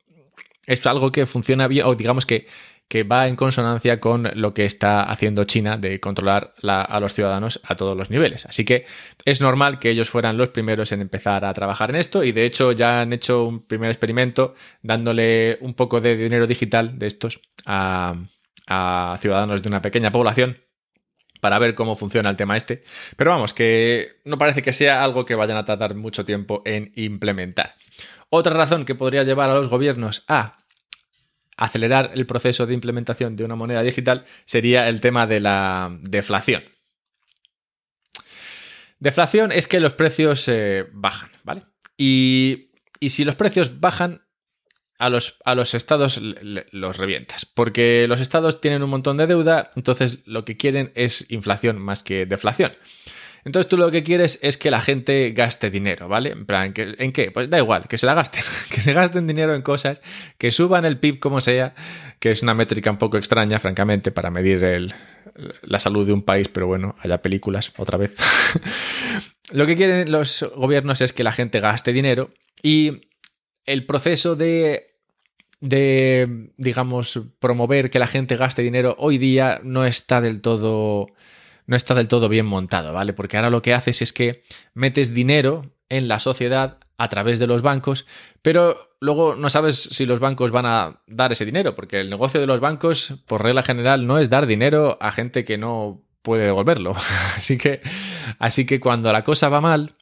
es 0.65 0.85
algo 0.85 1.11
que 1.11 1.25
funciona 1.25 1.67
bien, 1.67 1.85
o 1.85 1.95
digamos 1.95 2.25
que, 2.25 2.47
que 2.87 3.03
va 3.03 3.27
en 3.27 3.35
consonancia 3.35 3.99
con 3.99 4.29
lo 4.35 4.53
que 4.53 4.65
está 4.65 5.03
haciendo 5.03 5.45
China 5.45 5.77
de 5.77 5.99
controlar 5.99 6.53
a 6.63 6.99
los 6.99 7.13
ciudadanos 7.13 7.61
a 7.63 7.75
todos 7.75 7.95
los 7.95 8.09
niveles. 8.09 8.45
Así 8.45 8.65
que 8.65 8.85
es 9.23 9.39
normal 9.39 9.79
que 9.79 9.89
ellos 9.89 10.09
fueran 10.09 10.37
los 10.37 10.49
primeros 10.49 10.91
en 10.91 11.01
empezar 11.01 11.45
a 11.45 11.53
trabajar 11.53 11.89
en 11.89 11.95
esto 11.95 12.23
y 12.23 12.31
de 12.31 12.45
hecho 12.45 12.73
ya 12.73 13.01
han 13.01 13.13
hecho 13.13 13.45
un 13.45 13.65
primer 13.65 13.89
experimento 13.89 14.55
dándole 14.81 15.57
un 15.61 15.73
poco 15.73 16.01
de 16.01 16.17
dinero 16.17 16.47
digital 16.47 16.99
de 16.99 17.07
estos 17.07 17.39
a, 17.65 18.15
a 18.67 19.17
ciudadanos 19.21 19.61
de 19.61 19.69
una 19.69 19.81
pequeña 19.81 20.11
población 20.11 20.57
para 21.41 21.59
ver 21.59 21.75
cómo 21.75 21.97
funciona 21.97 22.29
el 22.29 22.37
tema 22.37 22.55
este. 22.55 22.83
Pero 23.17 23.31
vamos, 23.31 23.53
que 23.53 24.21
no 24.23 24.37
parece 24.37 24.61
que 24.61 24.71
sea 24.71 25.03
algo 25.03 25.25
que 25.25 25.35
vayan 25.35 25.57
a 25.57 25.65
tardar 25.65 25.95
mucho 25.95 26.23
tiempo 26.23 26.61
en 26.65 26.91
implementar. 26.95 27.75
Otra 28.33 28.53
razón 28.53 28.85
que 28.85 28.95
podría 28.95 29.23
llevar 29.23 29.49
a 29.49 29.55
los 29.55 29.67
gobiernos 29.67 30.23
a 30.27 30.63
acelerar 31.57 32.11
el 32.15 32.25
proceso 32.25 32.65
de 32.65 32.73
implementación 32.73 33.35
de 33.35 33.43
una 33.43 33.55
moneda 33.55 33.83
digital 33.83 34.25
sería 34.45 34.87
el 34.87 35.01
tema 35.01 35.27
de 35.27 35.41
la 35.41 35.95
deflación. 36.01 36.63
Deflación 38.99 39.51
es 39.51 39.67
que 39.67 39.79
los 39.79 39.93
precios 39.93 40.47
eh, 40.47 40.87
bajan, 40.93 41.29
¿vale? 41.43 41.63
Y, 41.97 42.71
y 42.99 43.09
si 43.09 43.25
los 43.25 43.35
precios 43.35 43.79
bajan, 43.79 44.21
a 45.01 45.09
los, 45.09 45.37
a 45.45 45.55
los 45.55 45.73
estados 45.73 46.19
los 46.21 46.97
revientas. 46.97 47.45
Porque 47.45 48.05
los 48.07 48.19
estados 48.19 48.61
tienen 48.61 48.83
un 48.83 48.91
montón 48.91 49.17
de 49.17 49.25
deuda, 49.25 49.71
entonces 49.75 50.19
lo 50.25 50.45
que 50.45 50.57
quieren 50.57 50.91
es 50.95 51.25
inflación 51.31 51.79
más 51.79 52.03
que 52.03 52.27
deflación. 52.27 52.73
Entonces 53.43 53.69
tú 53.69 53.77
lo 53.77 53.89
que 53.91 54.03
quieres 54.03 54.39
es 54.41 54.57
que 54.57 54.71
la 54.71 54.81
gente 54.81 55.31
gaste 55.31 55.69
dinero, 55.69 56.07
¿vale? 56.07 56.31
En 56.31 56.45
plan, 56.45 56.73
¿en 56.75 57.11
qué? 57.11 57.31
Pues 57.31 57.49
da 57.49 57.57
igual, 57.57 57.87
que 57.87 57.97
se 57.97 58.05
la 58.05 58.13
gasten, 58.13 58.43
que 58.69 58.81
se 58.81 58.93
gasten 58.93 59.27
dinero 59.27 59.55
en 59.55 59.61
cosas, 59.61 60.01
que 60.37 60.51
suban 60.51 60.85
el 60.85 60.99
PIB 60.99 61.19
como 61.19 61.41
sea, 61.41 61.73
que 62.19 62.31
es 62.31 62.43
una 62.43 62.53
métrica 62.53 62.91
un 62.91 62.97
poco 62.97 63.17
extraña, 63.17 63.59
francamente, 63.59 64.11
para 64.11 64.29
medir 64.29 64.93
la 65.63 65.79
salud 65.79 66.05
de 66.05 66.13
un 66.13 66.23
país, 66.23 66.49
pero 66.49 66.67
bueno, 66.67 66.95
haya 66.99 67.21
películas 67.21 67.73
otra 67.77 67.97
vez. 67.97 68.15
lo 69.51 69.65
que 69.65 69.75
quieren 69.75 70.11
los 70.11 70.45
gobiernos 70.55 71.01
es 71.01 71.13
que 71.13 71.23
la 71.23 71.31
gente 71.31 71.59
gaste 71.59 71.93
dinero 71.93 72.31
y 72.61 73.09
el 73.65 73.85
proceso 73.85 74.35
de 74.35 74.91
de, 75.61 76.49
digamos, 76.57 77.21
promover 77.39 77.91
que 77.91 77.99
la 77.99 78.07
gente 78.07 78.35
gaste 78.35 78.63
dinero 78.63 78.95
hoy 78.97 79.19
día 79.19 79.61
no 79.63 79.85
está 79.85 80.19
del 80.19 80.41
todo 80.41 81.07
no 81.67 81.75
está 81.75 81.93
del 81.93 82.07
todo 82.07 82.29
bien 82.29 82.45
montado, 82.45 82.93
¿vale? 82.93 83.13
Porque 83.13 83.37
ahora 83.37 83.49
lo 83.49 83.61
que 83.61 83.73
haces 83.73 84.01
es 84.01 84.13
que 84.13 84.43
metes 84.73 85.13
dinero 85.13 85.71
en 85.89 86.07
la 86.07 86.19
sociedad 86.19 86.77
a 86.97 87.09
través 87.09 87.39
de 87.39 87.47
los 87.47 87.61
bancos, 87.61 88.05
pero 88.41 88.89
luego 88.99 89.35
no 89.35 89.49
sabes 89.49 89.81
si 89.81 90.05
los 90.05 90.19
bancos 90.19 90.51
van 90.51 90.65
a 90.65 91.01
dar 91.07 91.31
ese 91.31 91.45
dinero, 91.45 91.75
porque 91.75 91.99
el 91.99 92.09
negocio 92.09 92.39
de 92.39 92.47
los 92.47 92.59
bancos, 92.59 93.15
por 93.25 93.43
regla 93.43 93.63
general, 93.63 94.05
no 94.05 94.19
es 94.19 94.29
dar 94.29 94.45
dinero 94.45 94.97
a 95.01 95.11
gente 95.11 95.43
que 95.43 95.57
no 95.57 96.03
puede 96.21 96.45
devolverlo. 96.45 96.95
Así 97.35 97.57
que, 97.57 97.81
así 98.37 98.65
que 98.65 98.79
cuando 98.79 99.11
la 99.11 99.23
cosa 99.23 99.49
va 99.49 99.61
mal, 99.61 99.95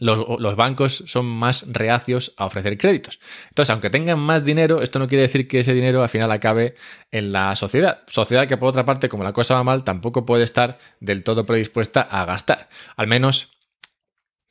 los, 0.00 0.56
bancos 0.56 1.04
son 1.06 1.26
más 1.26 1.66
reacios 1.68 2.34
a 2.36 2.46
ofrecer 2.46 2.76
créditos. 2.78 3.20
Entonces, 3.48 3.70
aunque 3.70 3.90
tengan 3.90 4.18
más 4.18 4.44
dinero, 4.44 4.82
esto 4.82 4.98
no 4.98 5.08
quiere 5.08 5.22
decir 5.22 5.46
que 5.46 5.60
ese 5.60 5.72
dinero 5.72 6.02
al 6.02 6.08
final 6.08 6.30
acabe 6.32 6.74
en 7.10 7.32
la 7.32 7.54
sociedad. 7.56 8.02
Sociedad 8.06 8.48
que 8.48 8.56
por 8.56 8.68
otra 8.68 8.84
parte, 8.84 9.08
como 9.08 9.24
la 9.24 9.32
cosa 9.32 9.54
va 9.54 9.64
mal, 9.64 9.84
tampoco 9.84 10.26
puede 10.26 10.44
estar 10.44 10.78
del 11.00 11.22
todo 11.22 11.46
predispuesta 11.46 12.02
a 12.02 12.24
gastar. 12.24 12.68
Al 12.96 13.06
menos 13.06 13.52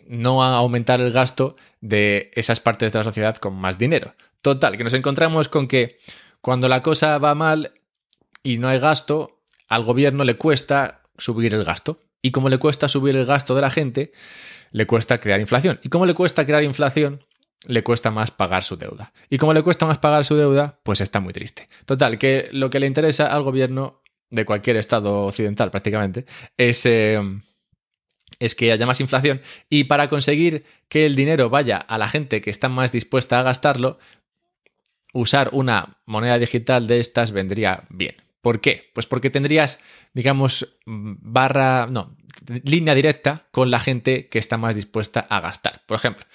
no 0.08 0.44
a 0.44 0.56
aumentar 0.56 1.02
el 1.02 1.12
gasto 1.12 1.56
de 1.82 2.32
esas 2.36 2.60
partes 2.60 2.92
de 2.92 3.00
la 3.00 3.04
sociedad 3.04 3.38
con 3.38 3.56
más 3.56 3.78
dinero. 3.78 4.16
Total, 4.42 4.78
que 4.78 4.84
nos 4.84 4.94
encontramos 4.94 5.48
con 5.50 5.68
que 5.68 6.00
cuando 6.42 6.68
la 6.68 6.84
cosa 6.84 7.18
va 7.18 7.36
mal 7.36 7.74
y 8.44 8.58
no 8.58 8.68
hay 8.68 8.80
gasto, 8.80 9.40
al 9.70 9.84
gobierno 9.84 10.24
le 10.24 10.36
cuesta 10.36 11.02
subir 11.18 11.54
el 11.54 11.64
gasto. 11.64 12.00
Y 12.22 12.32
como 12.32 12.50
le 12.50 12.58
cuesta 12.58 12.88
subir 12.88 13.16
el 13.16 13.26
gasto 13.26 13.56
de 13.56 13.62
la 13.62 13.70
gente, 13.70 14.12
le 14.74 14.86
cuesta 14.88 15.22
crear 15.22 15.40
inflación. 15.40 15.80
¿Y 15.84 15.90
cómo 15.90 16.06
le 16.06 16.14
cuesta 16.14 16.46
crear 16.46 16.64
inflación? 16.64 17.24
Le 17.66 17.84
cuesta 17.84 18.12
más 18.12 18.32
pagar 18.32 18.64
su 18.64 18.76
deuda. 18.76 19.14
Y 19.30 19.38
como 19.38 19.54
le 19.54 19.64
cuesta 19.64 19.86
más 19.86 20.00
pagar 20.00 20.26
su 20.26 20.36
deuda, 20.36 20.80
pues 20.84 21.00
está 21.00 21.22
muy 21.22 21.32
triste. 21.32 21.70
Total, 21.86 22.18
que 22.18 22.50
lo 22.52 22.70
que 22.70 22.80
le 22.80 22.88
interesa 22.88 23.28
al 23.28 23.44
gobierno 23.44 24.02
de 24.30 24.46
cualquier 24.46 24.76
estado 24.76 25.26
occidental 25.28 25.72
prácticamente 25.72 26.26
es... 26.58 26.86
Eh, 26.86 27.22
es 28.40 28.56
que 28.56 28.72
haya 28.72 28.88
más 28.88 29.00
inflación 29.00 29.42
y 29.70 29.84
para 29.84 30.10
conseguir 30.10 30.66
que 30.90 31.06
el 31.06 31.16
dinero 31.16 31.52
vaya 31.52 31.78
a 31.78 32.00
la 32.00 32.10
gente 32.10 32.42
que 32.42 32.50
está 32.50 32.68
más 32.68 32.92
dispuesta 32.92 33.40
a 33.40 33.44
gastarlo, 33.44 34.00
usar 35.14 35.50
una 35.54 36.00
moneda 36.08 36.40
digital 36.40 36.88
de 36.88 37.00
estas 37.00 37.30
vendría 37.30 37.84
bien. 37.90 38.16
¿Por 38.44 38.60
qué? 38.60 38.92
Pues 38.94 39.06
porque 39.06 39.30
tendrías, 39.30 39.80
digamos, 40.14 40.76
barra, 40.86 41.88
no, 41.88 42.18
línea 42.66 42.94
directa 42.94 43.48
con 43.52 43.72
la 43.72 43.80
gente 43.80 44.28
que 44.28 44.38
está 44.38 44.58
más 44.58 44.76
dispuesta 44.76 45.22
a 45.22 45.40
gastar. 45.40 45.82
Por 45.86 45.96
ejemplo, 45.96 46.26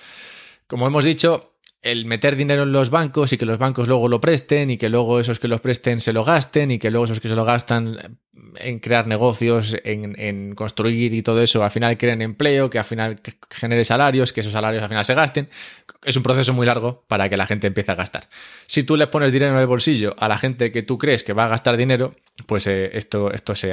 como 0.67 0.87
hemos 0.87 1.05
dicho, 1.05 1.58
el 1.83 2.07
meter 2.07 2.37
dinero 2.37 2.65
en 2.65 2.73
los 2.73 2.91
bancos 2.91 3.33
y 3.33 3.39
que 3.39 3.47
los 3.47 3.59
bancos 3.59 3.87
luego 3.87 4.09
lo 4.09 4.21
presten 4.21 4.71
y 4.71 4.79
que 4.79 4.89
luego 4.89 5.21
esos 5.21 5.39
que 5.39 5.49
los 5.49 5.61
presten 5.61 6.01
se 6.01 6.13
lo 6.13 6.25
gasten 6.25 6.71
y 6.71 6.79
que 6.79 6.91
luego 6.91 7.05
esos 7.05 7.21
que 7.21 7.29
se 7.29 7.37
lo 7.37 7.45
gastan 7.45 8.19
en 8.57 8.79
crear 8.81 9.07
negocios, 9.07 9.77
en, 9.85 10.55
construir 10.55 11.15
y 11.15 11.23
todo 11.23 11.43
eso, 11.43 11.63
al 11.63 11.71
final 11.71 11.97
creen 11.97 12.23
empleo, 12.23 12.71
que 12.71 12.79
al 12.79 12.85
final 12.85 13.21
genere 13.51 13.85
salarios, 13.85 14.33
que 14.33 14.41
esos 14.41 14.53
salarios 14.53 14.83
al 14.83 14.89
final 14.89 15.05
se 15.05 15.15
gasten. 15.15 15.49
Es 16.05 16.17
un 16.17 16.23
proceso 16.23 16.53
muy 16.53 16.67
largo 16.67 17.05
para 17.09 17.29
que 17.29 17.37
la 17.37 17.47
gente 17.47 17.67
empiece 17.67 17.93
a 17.93 17.95
gastar. 17.95 18.29
Si 18.67 18.83
tú 18.83 18.97
le 18.97 19.07
pones 19.07 19.33
dinero 19.33 19.55
en 19.55 19.61
el 19.61 19.67
bolsillo 19.67 20.15
a 20.19 20.29
la 20.29 20.39
gente 20.39 20.73
que 20.73 20.83
tú 20.83 20.99
crees 20.99 21.23
que 21.23 21.33
va 21.33 21.45
a 21.45 21.49
gastar 21.49 21.77
dinero, 21.77 22.15
pues 22.47 22.67
eh, 22.67 22.91
esto, 22.95 23.33
esto 23.33 23.55
se, 23.55 23.73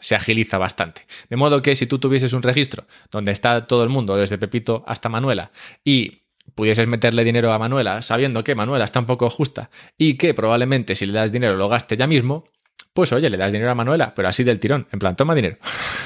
se 0.00 0.14
agiliza 0.14 0.58
bastante. 0.58 1.06
De 1.28 1.36
modo 1.36 1.62
que 1.62 1.76
si 1.76 1.86
tú 1.86 1.98
tuvieses 1.98 2.32
un 2.32 2.42
registro 2.42 2.84
donde 3.10 3.32
está 3.32 3.66
todo 3.66 3.82
el 3.82 3.90
mundo, 3.90 4.16
desde 4.16 4.38
Pepito 4.38 4.84
hasta 4.86 5.08
Manuela, 5.08 5.50
y 5.84 6.23
pudieses 6.54 6.86
meterle 6.86 7.24
dinero 7.24 7.52
a 7.52 7.58
Manuela 7.58 8.02
sabiendo 8.02 8.44
que 8.44 8.54
Manuela 8.54 8.84
está 8.84 9.00
un 9.00 9.06
poco 9.06 9.30
justa 9.30 9.70
y 9.98 10.14
que 10.14 10.34
probablemente 10.34 10.94
si 10.94 11.06
le 11.06 11.12
das 11.12 11.32
dinero 11.32 11.56
lo 11.56 11.68
gaste 11.68 11.96
ya 11.96 12.06
mismo, 12.06 12.44
pues 12.92 13.12
oye, 13.12 13.28
le 13.28 13.36
das 13.36 13.52
dinero 13.52 13.70
a 13.70 13.74
Manuela, 13.74 14.14
pero 14.14 14.28
así 14.28 14.44
del 14.44 14.60
tirón, 14.60 14.86
en 14.92 14.98
plan, 14.98 15.16
toma 15.16 15.34
dinero. 15.34 15.58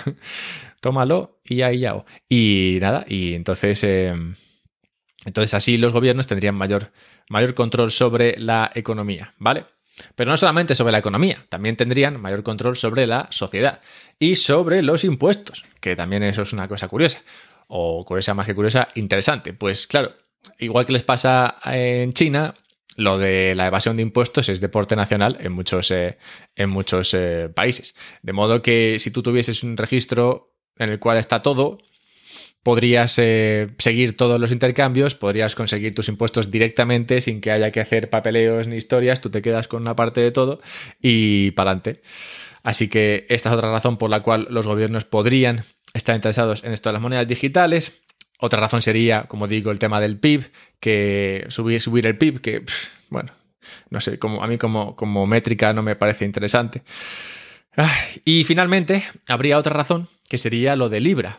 Tómalo 0.81 1.41
y 1.45 1.57
ya, 1.57 1.73
y 1.73 1.81
ya. 1.81 2.05
Y 2.29 2.79
nada, 2.81 3.05
y 3.09 3.35
entonces, 3.35 3.83
eh, 3.85 4.15
entonces 5.25 5.55
así 5.55 5.77
los 5.77 5.93
gobiernos 5.93 6.27
tendrían 6.27 6.55
mayor, 6.55 6.93
mayor 7.29 7.55
control 7.55 7.91
sobre 7.91 8.39
la 8.39 8.71
economía, 8.75 9.35
¿vale? 9.39 9.67
Pero 10.15 10.31
no 10.31 10.37
solamente 10.37 10.75
sobre 10.75 10.93
la 10.93 10.99
economía, 10.99 11.45
también 11.49 11.77
tendrían 11.77 12.21
mayor 12.21 12.43
control 12.43 12.77
sobre 12.77 13.07
la 13.07 13.27
sociedad 13.31 13.81
y 14.19 14.37
sobre 14.37 14.83
los 14.83 15.05
impuestos, 15.05 15.65
que 15.81 15.97
también 15.97 16.23
eso 16.23 16.43
es 16.43 16.53
una 16.53 16.69
cosa 16.69 16.89
curiosa, 16.89 17.23
o 17.67 18.05
curiosa 18.05 18.33
más 18.33 18.47
que 18.47 18.55
curiosa, 18.55 18.89
interesante. 18.95 19.53
Pues 19.53 19.89
claro, 19.89 20.15
igual 20.59 20.87
que 20.87 20.93
les 20.93 21.05
pasa 21.05 21.57
en 21.65 22.13
China, 22.13 22.55
lo 22.97 23.17
de 23.19 23.55
la 23.55 23.69
evasión 23.69 23.97
de 23.97 24.03
impuestos 24.03 24.49
es 24.49 24.61
deporte 24.61 24.97
nacional 24.97 25.39
en 25.41 25.53
muchos, 25.53 25.91
eh, 25.93 26.19
en 26.57 26.69
muchos 26.69 27.15
eh, 27.15 27.49
países. 27.55 27.95
De 28.23 28.33
modo 28.33 28.61
que 28.61 28.97
si 28.99 29.13
tú 29.13 29.23
tuvieses 29.23 29.63
un 29.63 29.77
registro 29.77 30.57
en 30.77 30.91
el 30.91 30.99
cual 30.99 31.19
está 31.19 31.41
todo, 31.41 31.79
podrías 32.65 33.17
eh, 33.19 33.69
seguir 33.79 34.17
todos 34.17 34.41
los 34.41 34.51
intercambios, 34.51 35.15
podrías 35.15 35.55
conseguir 35.55 35.95
tus 35.95 36.09
impuestos 36.09 36.51
directamente 36.51 37.21
sin 37.21 37.41
que 37.41 37.53
haya 37.53 37.71
que 37.71 37.81
hacer 37.81 38.11
papeleos 38.11 38.67
ni 38.67 38.77
historias, 38.77 39.21
tú 39.21 39.31
te 39.31 39.43
quedas 39.43 39.69
con 39.69 39.83
una 39.83 39.95
parte 39.95 40.21
de 40.21 40.33
todo 40.33 40.61
y 41.01 41.53
para 41.53 41.71
adelante. 41.71 42.03
Así 42.65 42.89
que 42.89 43.27
esta 43.29 43.51
es 43.51 43.55
otra 43.55 43.71
razón 43.71 43.97
por 43.97 44.11
la 44.11 44.25
cual 44.25 44.49
los 44.51 44.67
gobiernos 44.67 45.05
podrían 45.05 45.65
estar 45.95 46.17
interesados 46.17 46.65
en 46.65 46.73
esto 46.73 46.89
de 46.89 46.95
las 46.95 47.03
monedas 47.03 47.29
digitales. 47.29 48.03
Otra 48.39 48.61
razón 48.61 48.83
sería, 48.83 49.25
como 49.25 49.49
digo, 49.49 49.71
el 49.71 49.79
tema 49.79 50.01
del 50.01 50.19
PIB, 50.19 50.51
que 50.81 51.47
subir, 51.49 52.07
el 52.07 52.17
PIB, 52.17 52.41
que, 52.41 52.65
bueno, 53.11 53.33
no 53.91 54.01
sé, 54.01 54.19
como, 54.19 54.43
a 54.43 54.47
mí 54.47 54.59
como, 54.59 54.95
como 54.97 55.27
métrica 55.27 55.73
no 55.73 55.83
me 55.83 55.97
parece 55.97 56.25
interesante. 56.25 56.83
Y 58.25 58.45
finalmente, 58.45 59.05
habría 59.29 59.59
otra 59.59 59.73
razón, 59.73 60.09
que 60.29 60.39
sería 60.39 60.77
lo 60.77 60.89
de 60.89 61.01
Libra. 61.01 61.39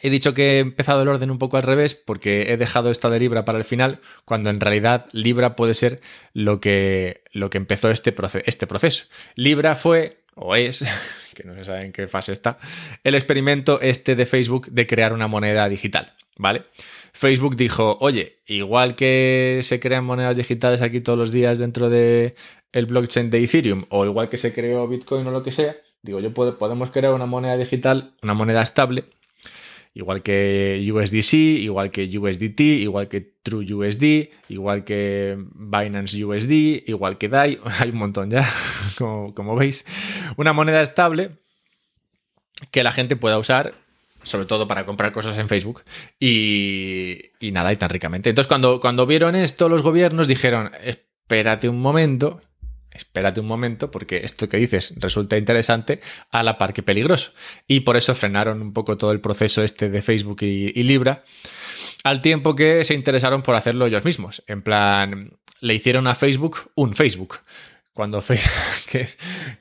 He 0.00 0.10
dicho 0.10 0.34
que 0.34 0.56
he 0.56 0.58
empezado 0.58 1.02
el 1.02 1.08
orden 1.08 1.30
un 1.30 1.38
poco 1.38 1.56
al 1.56 1.62
revés 1.62 1.94
porque 1.94 2.52
he 2.52 2.56
dejado 2.56 2.90
esta 2.90 3.08
de 3.08 3.20
Libra 3.20 3.44
para 3.44 3.58
el 3.58 3.64
final, 3.64 4.00
cuando 4.24 4.50
en 4.50 4.60
realidad 4.60 5.06
Libra 5.12 5.56
puede 5.56 5.74
ser 5.74 6.00
lo 6.32 6.60
que, 6.60 7.22
lo 7.32 7.50
que 7.50 7.58
empezó 7.58 7.90
este, 7.90 8.14
este 8.44 8.66
proceso. 8.66 9.06
Libra 9.36 9.74
fue, 9.74 10.24
o 10.36 10.54
es, 10.54 10.84
que 11.34 11.44
no 11.44 11.54
se 11.54 11.64
sabe 11.64 11.84
en 11.84 11.92
qué 11.92 12.06
fase 12.06 12.32
está, 12.32 12.58
el 13.02 13.14
experimento 13.14 13.80
este 13.80 14.14
de 14.14 14.26
Facebook 14.26 14.68
de 14.70 14.86
crear 14.86 15.12
una 15.12 15.26
moneda 15.26 15.68
digital, 15.68 16.12
¿vale? 16.36 16.62
Facebook 17.12 17.56
dijo, 17.56 17.96
oye, 18.00 18.40
igual 18.46 18.94
que 18.94 19.60
se 19.62 19.80
crean 19.80 20.04
monedas 20.04 20.36
digitales 20.36 20.82
aquí 20.82 21.00
todos 21.00 21.18
los 21.18 21.32
días 21.32 21.58
dentro 21.58 21.88
de 21.88 22.34
el 22.72 22.86
blockchain 22.86 23.30
de 23.30 23.42
Ethereum, 23.42 23.86
o 23.88 24.04
igual 24.04 24.28
que 24.28 24.36
se 24.36 24.52
creó 24.52 24.86
Bitcoin 24.86 25.26
o 25.26 25.30
lo 25.30 25.42
que 25.42 25.50
sea, 25.50 25.76
digo, 26.02 26.20
yo 26.20 26.32
puedo, 26.34 26.58
podemos 26.58 26.90
crear 26.90 27.14
una 27.14 27.26
moneda 27.26 27.56
digital, 27.56 28.14
una 28.22 28.34
moneda 28.34 28.60
estable, 28.60 29.04
igual 29.96 30.22
que 30.22 30.86
USDC, 30.92 31.32
igual 31.32 31.90
que 31.90 32.04
USDT, 32.06 32.60
igual 32.60 33.08
que 33.08 33.22
TrueUSD, 33.42 34.28
igual 34.50 34.84
que 34.84 35.38
Binance 35.54 36.22
USD, 36.22 36.84
igual 36.86 37.16
que 37.16 37.30
DAI, 37.30 37.58
hay 37.80 37.90
un 37.90 37.96
montón 37.96 38.30
ya, 38.30 38.46
como, 38.98 39.34
como 39.34 39.56
veis. 39.56 39.86
Una 40.36 40.52
moneda 40.52 40.82
estable 40.82 41.38
que 42.70 42.84
la 42.84 42.92
gente 42.92 43.16
pueda 43.16 43.38
usar 43.38 43.74
sobre 44.22 44.46
todo 44.46 44.66
para 44.66 44.84
comprar 44.84 45.12
cosas 45.12 45.38
en 45.38 45.48
Facebook, 45.48 45.84
y, 46.18 47.30
y, 47.38 47.52
nada, 47.52 47.72
y 47.72 47.76
tan 47.76 47.90
ricamente. 47.90 48.28
Entonces, 48.28 48.48
cuando, 48.48 48.80
cuando 48.80 49.06
vieron 49.06 49.36
esto, 49.36 49.68
los 49.68 49.82
gobiernos 49.82 50.26
dijeron, 50.26 50.72
espérate 50.82 51.68
un 51.68 51.80
momento, 51.80 52.40
espérate 52.96 53.40
un 53.40 53.46
momento, 53.46 53.90
porque 53.90 54.18
esto 54.24 54.48
que 54.48 54.56
dices 54.56 54.94
resulta 54.96 55.36
interesante 55.36 56.00
a 56.30 56.42
la 56.42 56.58
par 56.58 56.72
que 56.72 56.82
peligroso. 56.82 57.32
Y 57.66 57.80
por 57.80 57.96
eso 57.96 58.14
frenaron 58.14 58.62
un 58.62 58.72
poco 58.72 58.96
todo 58.96 59.12
el 59.12 59.20
proceso 59.20 59.62
este 59.62 59.88
de 59.88 60.02
Facebook 60.02 60.42
y, 60.42 60.82
Libra, 60.82 61.24
al 62.04 62.22
tiempo 62.22 62.54
que 62.54 62.84
se 62.84 62.94
interesaron 62.94 63.42
por 63.42 63.54
hacerlo 63.54 63.86
ellos 63.86 64.04
mismos. 64.04 64.42
En 64.46 64.62
plan, 64.62 65.38
le 65.60 65.74
hicieron 65.74 66.06
a 66.06 66.14
Facebook 66.14 66.70
un 66.74 66.94
Facebook. 66.94 67.40
Cuando 67.92 68.22
que, 68.90 69.00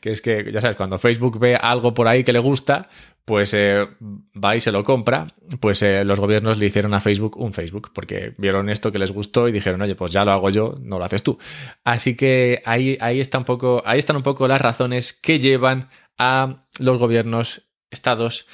es, 0.02 0.22
que 0.22 0.52
ya 0.52 0.62
sabes, 0.62 0.76
cuando 0.76 1.00
Facebook 1.00 1.40
ve 1.40 1.56
algo 1.56 1.94
por 1.94 2.08
ahí 2.08 2.24
que 2.24 2.34
le 2.34 2.40
gusta, 2.40 2.90
pues 3.26 3.56
eh, 3.56 3.88
va 4.02 4.56
y 4.56 4.60
se 4.60 4.72
lo 4.72 4.84
compra, 4.84 5.34
pues 5.60 5.82
eh, 5.82 6.06
los 6.06 6.20
gobiernos 6.20 6.60
le 6.60 6.68
hicieron 6.68 6.94
a 6.94 7.02
Facebook 7.02 7.38
un 7.38 7.54
Facebook, 7.54 7.92
porque 7.94 8.36
vieron 8.38 8.70
esto 8.70 8.92
que 8.92 9.00
les 9.00 9.12
gustó 9.12 9.48
y 9.48 9.52
dijeron, 9.52 9.82
oye, 9.82 9.96
pues 9.96 10.12
ya 10.12 10.24
lo 10.24 10.32
hago 10.32 10.52
yo, 10.52 10.76
no 10.80 11.00
lo 11.00 11.06
haces 11.06 11.24
tú. 11.24 11.40
Así 11.84 12.16
que 12.16 12.62
ahí, 12.66 12.98
ahí, 13.02 13.20
está 13.20 13.40
un 13.40 13.46
poco, 13.46 13.82
ahí 13.86 13.98
están 13.98 14.16
un 14.16 14.24
poco 14.24 14.48
las 14.48 14.62
razones 14.62 15.14
que 15.14 15.40
llevan 15.40 15.90
a 16.20 16.68
los 16.80 17.00
gobiernos, 17.00 17.64
estados, 17.90 18.46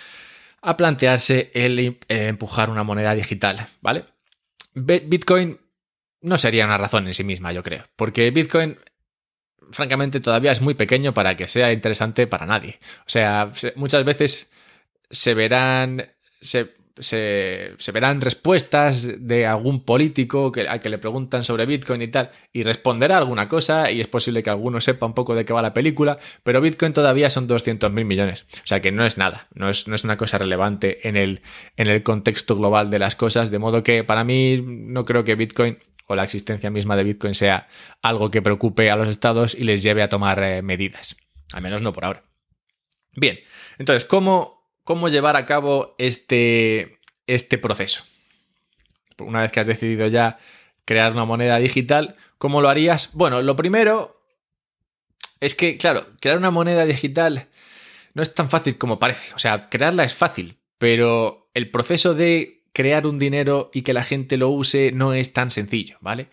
a 0.61 0.77
plantearse 0.77 1.51
el 1.53 1.79
eh, 1.79 1.97
empujar 2.07 2.69
una 2.69 2.83
moneda 2.83 3.13
digital, 3.13 3.67
¿vale? 3.81 4.05
Bitcoin 4.73 5.59
no 6.21 6.37
sería 6.37 6.65
una 6.65 6.77
razón 6.77 7.07
en 7.07 7.13
sí 7.13 7.25
misma, 7.25 7.51
yo 7.51 7.61
creo, 7.61 7.87
porque 7.97 8.31
Bitcoin 8.31 8.77
francamente 9.71 10.19
todavía 10.21 10.51
es 10.51 10.61
muy 10.61 10.75
pequeño 10.75 11.13
para 11.13 11.35
que 11.35 11.47
sea 11.47 11.73
interesante 11.73 12.27
para 12.27 12.45
nadie. 12.45 12.79
O 13.01 13.09
sea, 13.09 13.51
muchas 13.75 14.05
veces 14.05 14.51
se 15.11 15.33
verán, 15.33 16.09
se, 16.41 16.71
verán 17.93 18.21
respuestas 18.21 19.27
de 19.27 19.45
algún 19.45 19.83
político 19.83 20.51
al 20.67 20.79
que 20.79 20.89
le 20.89 20.97
preguntan 20.97 21.43
sobre 21.43 21.65
Bitcoin 21.65 22.01
y 22.01 22.07
tal, 22.07 22.31
y 22.53 22.63
responderá 22.63 23.17
alguna 23.17 23.47
cosa, 23.47 23.91
y 23.91 24.01
es 24.01 24.07
posible 24.07 24.41
que 24.41 24.49
alguno 24.49 24.81
sepa 24.81 25.05
un 25.05 25.13
poco 25.13 25.35
de 25.35 25.45
qué 25.45 25.53
va 25.53 25.61
la 25.61 25.73
película, 25.73 26.17
pero 26.43 26.61
Bitcoin 26.61 26.93
todavía 26.93 27.29
son 27.29 27.47
200 27.47 27.91
mil 27.91 28.05
millones. 28.05 28.45
O 28.53 28.65
sea 28.67 28.81
que 28.81 28.91
no 28.91 29.05
es 29.05 29.17
nada, 29.17 29.47
no 29.53 29.69
es, 29.69 29.87
no 29.87 29.95
es 29.95 30.03
una 30.03 30.17
cosa 30.17 30.37
relevante 30.37 31.07
en 31.07 31.17
el, 31.17 31.41
en 31.77 31.87
el 31.87 32.03
contexto 32.03 32.55
global 32.55 32.89
de 32.89 32.99
las 32.99 33.15
cosas, 33.15 33.51
de 33.51 33.59
modo 33.59 33.83
que 33.83 34.03
para 34.03 34.23
mí 34.23 34.61
no 34.61 35.03
creo 35.03 35.23
que 35.23 35.35
Bitcoin 35.35 35.77
o 36.07 36.15
la 36.15 36.23
existencia 36.23 36.69
misma 36.69 36.97
de 36.97 37.05
Bitcoin 37.05 37.35
sea 37.35 37.67
algo 38.01 38.29
que 38.29 38.41
preocupe 38.41 38.91
a 38.91 38.95
los 38.95 39.07
estados 39.07 39.55
y 39.55 39.63
les 39.63 39.81
lleve 39.81 40.03
a 40.03 40.09
tomar 40.09 40.43
eh, 40.43 40.61
medidas. 40.61 41.15
Al 41.53 41.61
menos 41.61 41.81
no 41.81 41.93
por 41.93 42.05
ahora. 42.05 42.23
Bien, 43.13 43.39
entonces, 43.77 44.05
¿cómo, 44.05 44.60
cómo 44.83 45.09
llevar 45.09 45.35
a 45.35 45.45
cabo 45.45 45.95
este, 45.97 46.99
este 47.27 47.57
proceso. 47.57 48.03
Una 49.19 49.41
vez 49.41 49.51
que 49.51 49.59
has 49.59 49.67
decidido 49.67 50.07
ya 50.07 50.39
crear 50.85 51.11
una 51.11 51.25
moneda 51.25 51.57
digital, 51.57 52.15
¿cómo 52.37 52.61
lo 52.61 52.69
harías? 52.69 53.11
Bueno, 53.13 53.41
lo 53.41 53.55
primero 53.55 54.21
es 55.39 55.55
que, 55.55 55.77
claro, 55.77 56.05
crear 56.19 56.37
una 56.37 56.51
moneda 56.51 56.85
digital 56.85 57.47
no 58.13 58.21
es 58.21 58.33
tan 58.33 58.49
fácil 58.49 58.77
como 58.77 58.99
parece. 58.99 59.33
O 59.35 59.39
sea, 59.39 59.69
crearla 59.69 60.03
es 60.03 60.13
fácil, 60.13 60.57
pero 60.77 61.49
el 61.53 61.69
proceso 61.69 62.13
de 62.13 62.63
crear 62.73 63.05
un 63.05 63.19
dinero 63.19 63.69
y 63.73 63.81
que 63.81 63.93
la 63.93 64.03
gente 64.03 64.37
lo 64.37 64.49
use 64.49 64.91
no 64.91 65.13
es 65.13 65.33
tan 65.33 65.51
sencillo, 65.51 65.97
¿vale? 66.01 66.27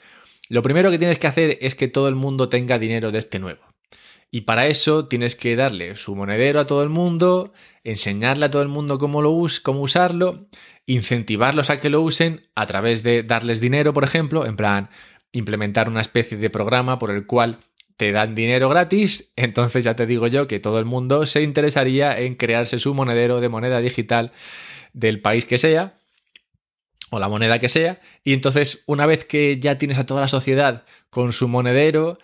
Lo 0.49 0.63
primero 0.63 0.91
que 0.91 0.99
tienes 0.99 1.19
que 1.19 1.27
hacer 1.27 1.59
es 1.61 1.75
que 1.75 1.89
todo 1.89 2.09
el 2.09 2.15
mundo 2.15 2.49
tenga 2.49 2.79
dinero 2.79 3.11
de 3.11 3.19
este 3.19 3.39
nuevo. 3.39 3.68
Y 4.31 4.43
para 4.43 4.67
eso 4.67 5.07
tienes 5.07 5.37
que 5.37 5.57
darle 5.57 5.97
su 5.97 6.15
monedero 6.15 6.61
a 6.61 6.67
todo 6.67 6.83
el 6.83 6.91
mundo, 6.91 7.53
enseñarle 7.83 8.47
a 8.47 8.51
todo 8.51 8.63
el 8.63 8.69
mundo 8.69 8.99
cómo, 8.99 9.23
lo 9.23 9.35
cómo 9.63 9.81
usarlo, 9.81 10.49
incentivarlos 10.87 11.71
a 11.71 11.79
que 11.79 11.89
lo 11.89 12.03
usen 12.03 12.47
a 12.55 12.67
través 12.67 13.03
de 13.03 13.23
darles 13.23 13.61
dinero, 13.61 13.95
por 13.95 14.05
ejemplo, 14.05 14.45
en 14.45 14.57
plan 14.57 14.91
implementar 15.33 15.89
una 15.89 16.01
especie 16.01 16.39
de 16.39 16.51
programa 16.51 16.99
por 16.99 17.11
el 17.11 17.27
cual 17.27 17.59
te 17.97 18.13
dan 18.13 18.35
dinero 18.35 18.69
gratis, 18.69 19.33
entonces 19.37 19.85
ya 19.85 19.97
te 19.97 20.07
digo 20.07 20.27
yo 20.27 20.47
que 20.47 20.61
todo 20.61 20.79
el 20.79 20.85
mundo 20.85 21.27
se 21.27 21.43
interesaría 21.43 22.19
en 22.19 22.35
crearse 22.35 22.79
su 22.79 22.95
monedero 22.95 23.41
de 23.41 23.49
moneda 23.49 23.81
digital 23.81 24.33
del 24.93 25.21
país 25.21 25.45
que 25.45 25.59
sea 25.59 25.95
o 27.11 27.19
la 27.19 27.29
moneda 27.29 27.59
que 27.59 27.71
sea, 27.71 28.01
y 28.23 28.35
entonces 28.35 28.85
una 28.87 29.07
vez 29.07 29.25
que 29.25 29.59
ya 29.59 29.79
tienes 29.79 29.99
a 29.99 30.05
toda 30.05 30.21
la 30.21 30.29
sociedad 30.29 30.85
con 31.09 31.33
su 31.33 31.49
monedero, 31.49 32.19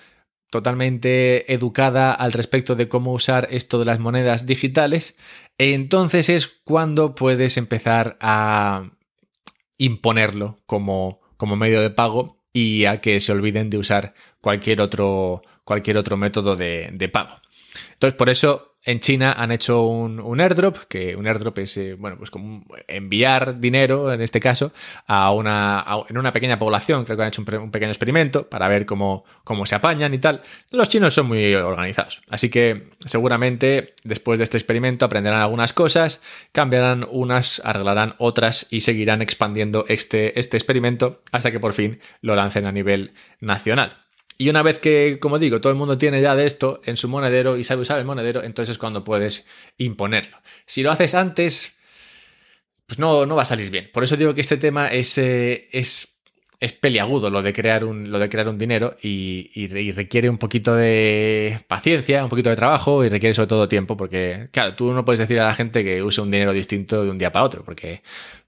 totalmente 0.54 1.52
educada 1.52 2.12
al 2.12 2.32
respecto 2.32 2.76
de 2.76 2.86
cómo 2.86 3.12
usar 3.12 3.48
esto 3.50 3.80
de 3.80 3.86
las 3.86 3.98
monedas 3.98 4.46
digitales, 4.46 5.16
entonces 5.58 6.28
es 6.28 6.46
cuando 6.46 7.16
puedes 7.16 7.56
empezar 7.56 8.16
a 8.20 8.92
imponerlo 9.78 10.60
como, 10.66 11.20
como 11.36 11.56
medio 11.56 11.80
de 11.80 11.90
pago 11.90 12.40
y 12.52 12.84
a 12.84 13.00
que 13.00 13.18
se 13.18 13.32
olviden 13.32 13.68
de 13.68 13.78
usar 13.78 14.14
cualquier 14.40 14.80
otro, 14.80 15.42
cualquier 15.64 15.98
otro 15.98 16.16
método 16.16 16.54
de, 16.54 16.90
de 16.92 17.08
pago. 17.08 17.40
Entonces, 17.94 18.16
por 18.16 18.30
eso 18.30 18.73
en 18.84 19.00
China 19.00 19.32
han 19.32 19.50
hecho 19.50 19.82
un, 19.86 20.40
airdrop, 20.40 20.76
que 20.88 21.16
un 21.16 21.26
airdrop 21.26 21.58
es, 21.60 21.76
eh, 21.78 21.94
bueno, 21.94 22.18
pues 22.18 22.30
como 22.30 22.64
enviar 22.86 23.58
dinero, 23.58 24.12
en 24.12 24.20
este 24.20 24.40
caso, 24.40 24.72
a 25.06 25.32
una, 25.32 25.84
en 26.08 26.18
una 26.18 26.32
pequeña 26.32 26.58
población. 26.58 27.04
Creo 27.04 27.16
que 27.16 27.22
han 27.22 27.28
hecho 27.28 27.42
un, 27.42 27.70
pequeño 27.70 27.90
experimento 27.90 28.48
para 28.48 28.68
ver 28.68 28.84
cómo, 28.84 29.24
cómo, 29.42 29.64
se 29.64 29.74
apañan 29.74 30.12
y 30.12 30.18
tal. 30.18 30.42
Los 30.70 30.88
chinos 30.88 31.14
son 31.14 31.26
muy 31.26 31.54
organizados. 31.54 32.20
Así 32.28 32.50
que 32.50 32.90
seguramente 33.06 33.94
después 34.04 34.38
de 34.38 34.44
este 34.44 34.58
experimento 34.58 35.06
aprenderán 35.06 35.40
algunas 35.40 35.72
cosas, 35.72 36.22
cambiarán 36.52 37.06
unas, 37.10 37.62
arreglarán 37.64 38.14
otras 38.18 38.66
y 38.70 38.82
seguirán 38.82 39.22
expandiendo 39.22 39.86
este, 39.88 40.38
este 40.38 40.56
experimento 40.56 41.22
hasta 41.32 41.50
que 41.50 41.60
por 41.60 41.72
fin 41.72 42.00
lo 42.20 42.36
lancen 42.36 42.66
a 42.66 42.72
nivel 42.72 43.14
nacional. 43.40 44.03
Y 44.36 44.48
una 44.48 44.62
vez 44.62 44.78
que, 44.78 45.18
como 45.20 45.38
digo, 45.38 45.60
todo 45.60 45.72
el 45.72 45.78
mundo 45.78 45.96
tiene 45.96 46.20
ya 46.20 46.34
de 46.34 46.44
esto 46.44 46.80
en 46.84 46.96
su 46.96 47.08
monedero 47.08 47.56
y 47.56 47.64
sabe 47.64 47.82
usar 47.82 47.98
el 47.98 48.04
monedero, 48.04 48.42
entonces 48.42 48.72
es 48.72 48.78
cuando 48.78 49.04
puedes 49.04 49.46
imponerlo. 49.78 50.38
Si 50.66 50.82
lo 50.82 50.90
haces 50.90 51.14
antes, 51.14 51.78
pues 52.86 52.98
no, 52.98 53.26
no 53.26 53.36
va 53.36 53.42
a 53.42 53.46
salir 53.46 53.70
bien. 53.70 53.90
Por 53.92 54.04
eso 54.04 54.16
digo 54.16 54.34
que 54.34 54.40
este 54.40 54.56
tema 54.56 54.88
es, 54.88 55.16
eh, 55.18 55.68
es, 55.70 56.18
es 56.60 56.72
peliagudo, 56.72 57.30
lo 57.30 57.42
de 57.42 57.52
crear 57.52 57.84
un, 57.84 58.10
lo 58.10 58.18
de 58.18 58.28
crear 58.28 58.48
un 58.48 58.58
dinero, 58.58 58.96
y, 59.02 59.50
y, 59.54 59.92
requiere 59.92 60.28
un 60.28 60.38
poquito 60.38 60.74
de 60.74 61.60
paciencia, 61.68 62.24
un 62.24 62.30
poquito 62.30 62.50
de 62.50 62.56
trabajo 62.56 63.04
y 63.04 63.08
requiere 63.08 63.34
sobre 63.34 63.48
todo 63.48 63.68
tiempo, 63.68 63.96
porque, 63.96 64.48
claro, 64.50 64.74
tú 64.74 64.92
no 64.92 65.04
puedes 65.04 65.20
decir 65.20 65.40
a 65.40 65.44
la 65.46 65.54
gente 65.54 65.84
que 65.84 66.02
use 66.02 66.20
un 66.20 66.30
dinero 66.30 66.52
distinto 66.52 67.04
de 67.04 67.10
un 67.10 67.18
día 67.18 67.32
para 67.32 67.44
otro, 67.44 67.64
porque 67.64 68.02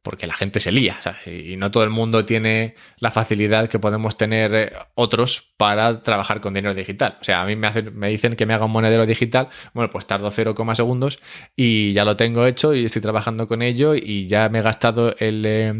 porque 0.06 0.28
la 0.28 0.34
gente 0.34 0.60
se 0.60 0.70
lía 0.70 1.00
y 1.26 1.56
no 1.56 1.72
todo 1.72 1.82
el 1.82 1.90
mundo 1.90 2.24
tiene 2.24 2.76
la 3.00 3.10
facilidad 3.10 3.68
que 3.68 3.80
podemos 3.80 4.16
tener 4.16 4.54
eh, 4.54 4.72
otros 4.94 5.48
para 5.56 6.00
trabajar 6.00 6.40
con 6.40 6.54
dinero 6.54 6.76
digital. 6.76 7.18
O 7.20 7.24
sea, 7.24 7.42
a 7.42 7.44
mí 7.44 7.56
me, 7.56 7.66
hacen, 7.66 7.98
me 7.98 8.08
dicen 8.08 8.36
que 8.36 8.46
me 8.46 8.54
haga 8.54 8.66
un 8.66 8.70
monedero 8.70 9.04
digital, 9.04 9.48
bueno, 9.74 9.90
pues 9.90 10.06
tardo 10.06 10.30
0, 10.30 10.54
segundos 10.76 11.18
y 11.56 11.92
ya 11.92 12.04
lo 12.04 12.16
tengo 12.16 12.46
hecho 12.46 12.72
y 12.72 12.84
estoy 12.84 13.02
trabajando 13.02 13.48
con 13.48 13.62
ello 13.62 13.96
y 13.96 14.28
ya 14.28 14.48
me 14.48 14.60
he 14.60 14.62
gastado 14.62 15.12
el, 15.18 15.42
eh, 15.44 15.74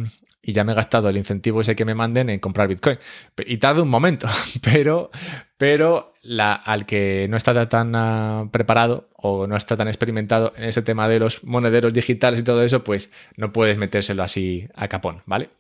y 0.46 0.52
ya 0.52 0.62
me 0.62 0.72
he 0.72 0.74
gastado 0.76 1.08
el 1.08 1.16
incentivo 1.16 1.60
ese 1.60 1.74
que 1.74 1.84
me 1.84 1.94
manden 1.94 2.30
en 2.30 2.38
comprar 2.38 2.68
Bitcoin. 2.68 2.98
Y 3.46 3.56
tarda 3.56 3.82
un 3.82 3.88
momento, 3.88 4.28
pero, 4.62 5.10
pero 5.58 6.14
al 6.38 6.86
que 6.86 7.26
no 7.28 7.36
está 7.36 7.68
tan 7.68 7.94
uh, 7.96 8.48
preparado 8.52 9.08
o 9.16 9.48
no 9.48 9.56
está 9.56 9.76
tan 9.76 9.88
experimentado 9.88 10.52
en 10.56 10.64
ese 10.64 10.82
tema 10.82 11.08
de 11.08 11.18
los 11.18 11.42
monederos 11.42 11.92
digitales 11.92 12.40
y 12.40 12.44
todo 12.44 12.62
eso, 12.62 12.84
pues 12.84 13.10
no 13.36 13.52
puedes 13.52 13.76
metérselo 13.76 14.22
así 14.22 14.68
a 14.76 14.86
capón, 14.86 15.22
¿vale? 15.26 15.50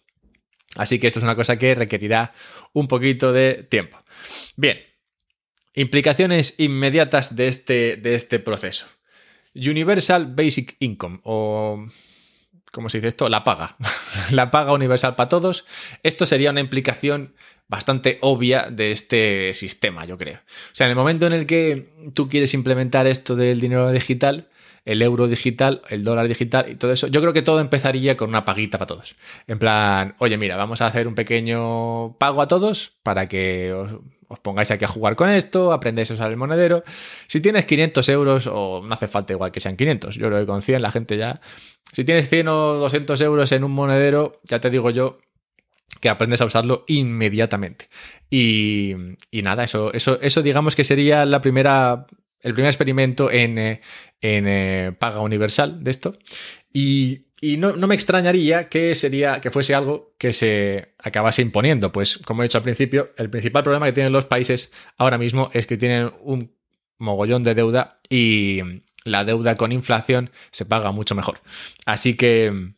Así 0.76 1.00
que 1.00 1.08
esto 1.08 1.18
es 1.18 1.24
una 1.24 1.34
cosa 1.34 1.58
que 1.58 1.74
requerirá 1.74 2.32
un 2.72 2.86
poquito 2.86 3.32
de 3.32 3.66
tiempo. 3.68 3.98
Bien, 4.56 4.78
implicaciones 5.74 6.54
inmediatas 6.58 7.34
de 7.34 7.48
este, 7.48 7.96
de 7.96 8.14
este 8.14 8.38
proceso. 8.38 8.86
Universal 9.52 10.26
Basic 10.26 10.76
Income 10.78 11.20
o 11.24 11.86
¿cómo 12.72 12.88
se 12.88 12.98
dice 12.98 13.08
esto? 13.08 13.28
La 13.28 13.44
paga. 13.44 13.76
la 14.30 14.50
paga 14.50 14.72
universal 14.72 15.14
para 15.16 15.28
todos. 15.28 15.64
Esto 16.02 16.26
sería 16.26 16.50
una 16.50 16.60
implicación 16.60 17.34
bastante 17.68 18.18
obvia 18.20 18.68
de 18.70 18.92
este 18.92 19.52
sistema, 19.54 20.04
yo 20.04 20.16
creo. 20.16 20.36
O 20.36 20.74
sea, 20.74 20.86
en 20.86 20.90
el 20.90 20.96
momento 20.96 21.26
en 21.26 21.32
el 21.32 21.46
que 21.46 21.92
tú 22.14 22.28
quieres 22.28 22.54
implementar 22.54 23.06
esto 23.06 23.34
del 23.34 23.60
dinero 23.60 23.90
digital, 23.90 24.48
el 24.84 25.02
euro 25.02 25.26
digital, 25.26 25.82
el 25.90 26.04
dólar 26.04 26.28
digital 26.28 26.70
y 26.70 26.76
todo 26.76 26.92
eso, 26.92 27.08
yo 27.08 27.20
creo 27.20 27.32
que 27.32 27.42
todo 27.42 27.60
empezaría 27.60 28.16
con 28.16 28.28
una 28.28 28.44
paguita 28.44 28.78
para 28.78 28.86
todos. 28.86 29.16
En 29.48 29.58
plan, 29.58 30.14
oye, 30.18 30.38
mira, 30.38 30.56
vamos 30.56 30.80
a 30.80 30.86
hacer 30.86 31.08
un 31.08 31.16
pequeño 31.16 32.16
pago 32.18 32.40
a 32.40 32.48
todos 32.48 32.92
para 33.02 33.26
que 33.26 33.74
os 34.28 34.38
pongáis 34.40 34.70
aquí 34.70 34.84
a 34.84 34.88
jugar 34.88 35.16
con 35.16 35.28
esto, 35.28 35.72
aprendéis 35.72 36.10
a 36.10 36.14
usar 36.14 36.30
el 36.30 36.36
monedero. 36.36 36.82
Si 37.26 37.40
tienes 37.40 37.64
500 37.66 38.08
euros, 38.08 38.46
o 38.46 38.82
no 38.84 38.92
hace 38.92 39.06
falta 39.06 39.32
igual 39.32 39.52
que 39.52 39.60
sean 39.60 39.76
500, 39.76 40.16
yo 40.16 40.26
creo 40.26 40.40
que 40.40 40.46
con 40.46 40.62
100 40.62 40.82
la 40.82 40.90
gente 40.90 41.16
ya... 41.16 41.40
Si 41.92 42.04
tienes 42.04 42.28
100 42.28 42.48
o 42.48 42.74
200 42.74 43.20
euros 43.20 43.52
en 43.52 43.64
un 43.64 43.72
monedero, 43.72 44.40
ya 44.44 44.60
te 44.60 44.70
digo 44.70 44.90
yo 44.90 45.18
que 46.00 46.08
aprendes 46.08 46.40
a 46.40 46.44
usarlo 46.44 46.84
inmediatamente. 46.88 47.88
Y, 48.30 48.94
nada, 49.32 49.64
eso, 49.64 49.92
eso, 49.92 50.20
eso 50.20 50.42
digamos 50.42 50.76
que 50.76 50.84
sería 50.84 51.24
la 51.24 51.40
primera, 51.40 52.06
el 52.40 52.54
primer 52.54 52.70
experimento 52.70 53.30
en, 53.30 53.58
eh, 53.58 53.80
en 54.20 54.46
eh, 54.48 54.92
paga 54.98 55.20
universal 55.20 55.82
de 55.82 55.90
esto. 55.90 56.18
Y, 56.72 57.25
no, 57.42 57.74
me 57.74 57.94
extrañaría 57.94 58.68
que 58.68 58.94
sería 58.94 59.40
que 59.40 59.50
fuese 59.50 59.74
algo 59.74 60.14
que 60.18 60.32
se 60.32 60.94
acabase 60.98 61.42
imponiendo. 61.42 61.92
Pues, 61.92 62.18
como 62.18 62.42
he 62.42 62.46
dicho 62.46 62.58
al 62.58 62.64
principio, 62.64 63.12
el 63.16 63.30
principal 63.30 63.62
problema 63.62 63.86
que 63.86 63.92
tienen 63.92 64.12
los 64.12 64.24
países 64.24 64.72
ahora 64.96 65.18
mismo 65.18 65.50
es 65.52 65.66
que 65.66 65.76
tienen 65.76 66.10
un 66.22 66.52
mogollón 66.98 67.44
de 67.44 67.54
deuda 67.54 68.00
y 68.08 68.60
la 69.04 69.24
deuda 69.24 69.54
con 69.54 69.72
inflación 69.72 70.30
se 70.50 70.64
paga 70.64 70.92
mucho 70.92 71.14
mejor. 71.14 71.40
Así 71.84 72.16
que 72.16 72.72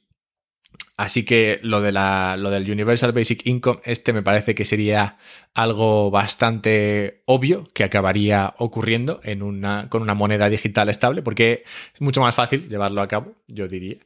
Así 0.98 1.24
que 1.24 1.60
lo, 1.62 1.80
de 1.80 1.92
la, 1.92 2.36
lo 2.36 2.50
del 2.50 2.68
Universal 2.68 3.12
Basic 3.12 3.46
Income, 3.46 3.82
este 3.84 4.12
me 4.12 4.24
parece 4.24 4.56
que 4.56 4.64
sería 4.64 5.16
algo 5.54 6.10
bastante 6.10 7.22
obvio 7.24 7.68
que 7.72 7.84
acabaría 7.84 8.52
ocurriendo 8.58 9.20
en 9.22 9.44
una, 9.44 9.88
con 9.90 10.02
una 10.02 10.14
moneda 10.14 10.50
digital 10.50 10.88
estable, 10.88 11.22
porque 11.22 11.62
es 11.94 12.00
mucho 12.00 12.20
más 12.20 12.34
fácil 12.34 12.68
llevarlo 12.68 13.00
a 13.00 13.06
cabo, 13.06 13.36
yo 13.46 13.68
diría. 13.68 13.98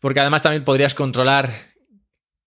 Porque 0.00 0.20
además 0.20 0.42
también 0.42 0.64
podrías 0.64 0.94
controlar 0.94 1.50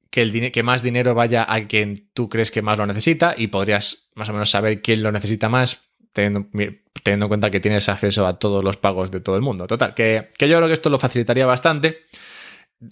que, 0.10 0.24
el 0.24 0.52
que 0.52 0.64
más 0.64 0.82
dinero 0.82 1.14
vaya 1.14 1.46
a 1.48 1.68
quien 1.68 2.10
tú 2.16 2.28
crees 2.28 2.50
que 2.50 2.64
más 2.64 2.76
lo 2.76 2.88
necesita 2.88 3.36
y 3.38 3.48
podrías 3.48 4.10
más 4.16 4.30
o 4.30 4.34
menos 4.34 4.50
saber 4.50 4.82
quién 4.82 5.04
lo 5.04 5.12
necesita 5.12 5.48
más, 5.48 5.92
teniendo, 6.12 6.48
teniendo 7.04 7.26
en 7.26 7.30
cuenta 7.30 7.52
que 7.52 7.60
tienes 7.60 7.88
acceso 7.88 8.26
a 8.26 8.40
todos 8.40 8.64
los 8.64 8.78
pagos 8.78 9.12
de 9.12 9.20
todo 9.20 9.36
el 9.36 9.44
mundo. 9.44 9.68
Total, 9.68 9.94
que, 9.94 10.30
que 10.40 10.50
yo 10.50 10.58
creo 10.58 10.68
que 10.68 10.74
esto 10.74 10.90
lo 10.90 10.98
facilitaría 10.98 11.46
bastante. 11.46 12.06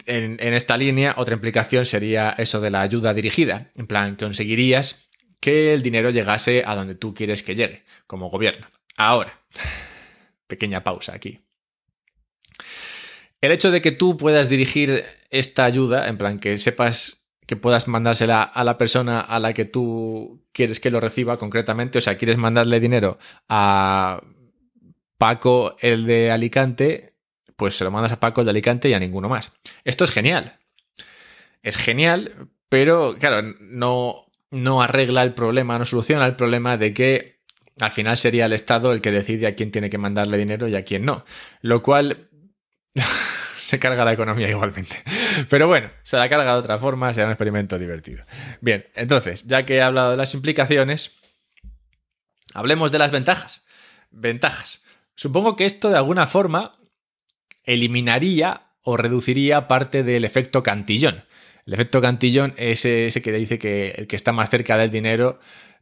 En, 0.06 0.38
esta 0.54 0.76
línea, 0.76 1.14
otra 1.16 1.34
implicación 1.34 1.86
sería 1.86 2.34
eso 2.36 2.60
de 2.60 2.70
la 2.70 2.82
ayuda 2.82 3.14
dirigida. 3.14 3.70
En 3.74 3.86
plan, 3.86 4.16
conseguirías 4.16 5.08
que 5.40 5.72
el 5.72 5.82
dinero 5.82 6.10
llegase 6.10 6.62
a 6.66 6.74
donde 6.74 6.94
tú 6.94 7.14
quieres 7.14 7.42
que 7.42 7.54
llegue, 7.54 7.84
como 8.06 8.28
gobierno. 8.28 8.66
Ahora, 8.96 9.40
pequeña 10.46 10.84
pausa 10.84 11.14
aquí. 11.14 11.40
El 13.40 13.52
hecho 13.52 13.70
de 13.70 13.80
que 13.80 13.92
tú 13.92 14.16
puedas 14.16 14.48
dirigir 14.48 15.04
esta 15.30 15.64
ayuda, 15.64 16.08
en 16.08 16.18
plan 16.18 16.38
que 16.38 16.58
sepas 16.58 17.24
que 17.46 17.56
puedas 17.56 17.88
mandársela 17.88 18.42
a 18.42 18.62
la 18.62 18.76
persona 18.76 19.20
a 19.20 19.38
la 19.40 19.54
que 19.54 19.64
tú 19.64 20.44
quieres 20.52 20.80
que 20.80 20.90
lo 20.90 21.00
reciba 21.00 21.38
concretamente, 21.38 21.96
o 21.96 22.00
sea, 22.02 22.18
quieres 22.18 22.36
mandarle 22.36 22.78
dinero 22.78 23.18
a 23.48 24.22
Paco, 25.16 25.76
el 25.80 26.04
de 26.04 26.30
Alicante, 26.30 27.07
pues 27.58 27.76
se 27.76 27.82
lo 27.82 27.90
mandas 27.90 28.12
a 28.12 28.20
Paco 28.20 28.44
de 28.44 28.50
Alicante 28.50 28.88
y 28.88 28.94
a 28.94 29.00
ninguno 29.00 29.28
más. 29.28 29.52
Esto 29.84 30.04
es 30.04 30.12
genial. 30.12 30.60
Es 31.64 31.76
genial, 31.76 32.48
pero 32.68 33.16
claro, 33.18 33.42
no, 33.60 34.30
no 34.52 34.80
arregla 34.80 35.24
el 35.24 35.34
problema, 35.34 35.76
no 35.76 35.84
soluciona 35.84 36.24
el 36.24 36.36
problema 36.36 36.76
de 36.76 36.94
que 36.94 37.40
al 37.80 37.90
final 37.90 38.16
sería 38.16 38.46
el 38.46 38.52
Estado 38.52 38.92
el 38.92 39.00
que 39.00 39.10
decide 39.10 39.48
a 39.48 39.56
quién 39.56 39.72
tiene 39.72 39.90
que 39.90 39.98
mandarle 39.98 40.38
dinero 40.38 40.68
y 40.68 40.76
a 40.76 40.84
quién 40.84 41.04
no. 41.04 41.24
Lo 41.60 41.82
cual 41.82 42.28
se 43.56 43.80
carga 43.80 44.04
la 44.04 44.12
economía 44.12 44.48
igualmente. 44.48 45.02
Pero 45.50 45.66
bueno, 45.66 45.90
se 46.04 46.16
la 46.16 46.28
carga 46.28 46.52
de 46.52 46.60
otra 46.60 46.78
forma, 46.78 47.12
será 47.12 47.26
un 47.26 47.32
experimento 47.32 47.76
divertido. 47.76 48.24
Bien, 48.60 48.86
entonces, 48.94 49.48
ya 49.48 49.66
que 49.66 49.74
he 49.74 49.82
hablado 49.82 50.12
de 50.12 50.16
las 50.16 50.32
implicaciones, 50.32 51.16
hablemos 52.54 52.92
de 52.92 52.98
las 53.00 53.10
ventajas. 53.10 53.66
Ventajas. 54.12 54.80
Supongo 55.16 55.56
que 55.56 55.64
esto 55.64 55.90
de 55.90 55.96
alguna 55.96 56.28
forma 56.28 56.77
eliminaría 57.68 58.62
o 58.82 58.96
reduciría 58.96 59.68
parte 59.68 60.02
del 60.02 60.24
efecto 60.24 60.62
cantillón. 60.62 61.24
El 61.66 61.74
efecto 61.74 62.00
cantillón 62.00 62.54
es 62.56 62.86
ese 62.86 63.20
que 63.20 63.30
dice 63.30 63.58
que 63.58 63.90
el 63.90 64.06
que 64.06 64.16
está 64.16 64.32
más 64.32 64.48
cerca 64.48 64.78
del 64.78 64.90
dinero 64.90 65.38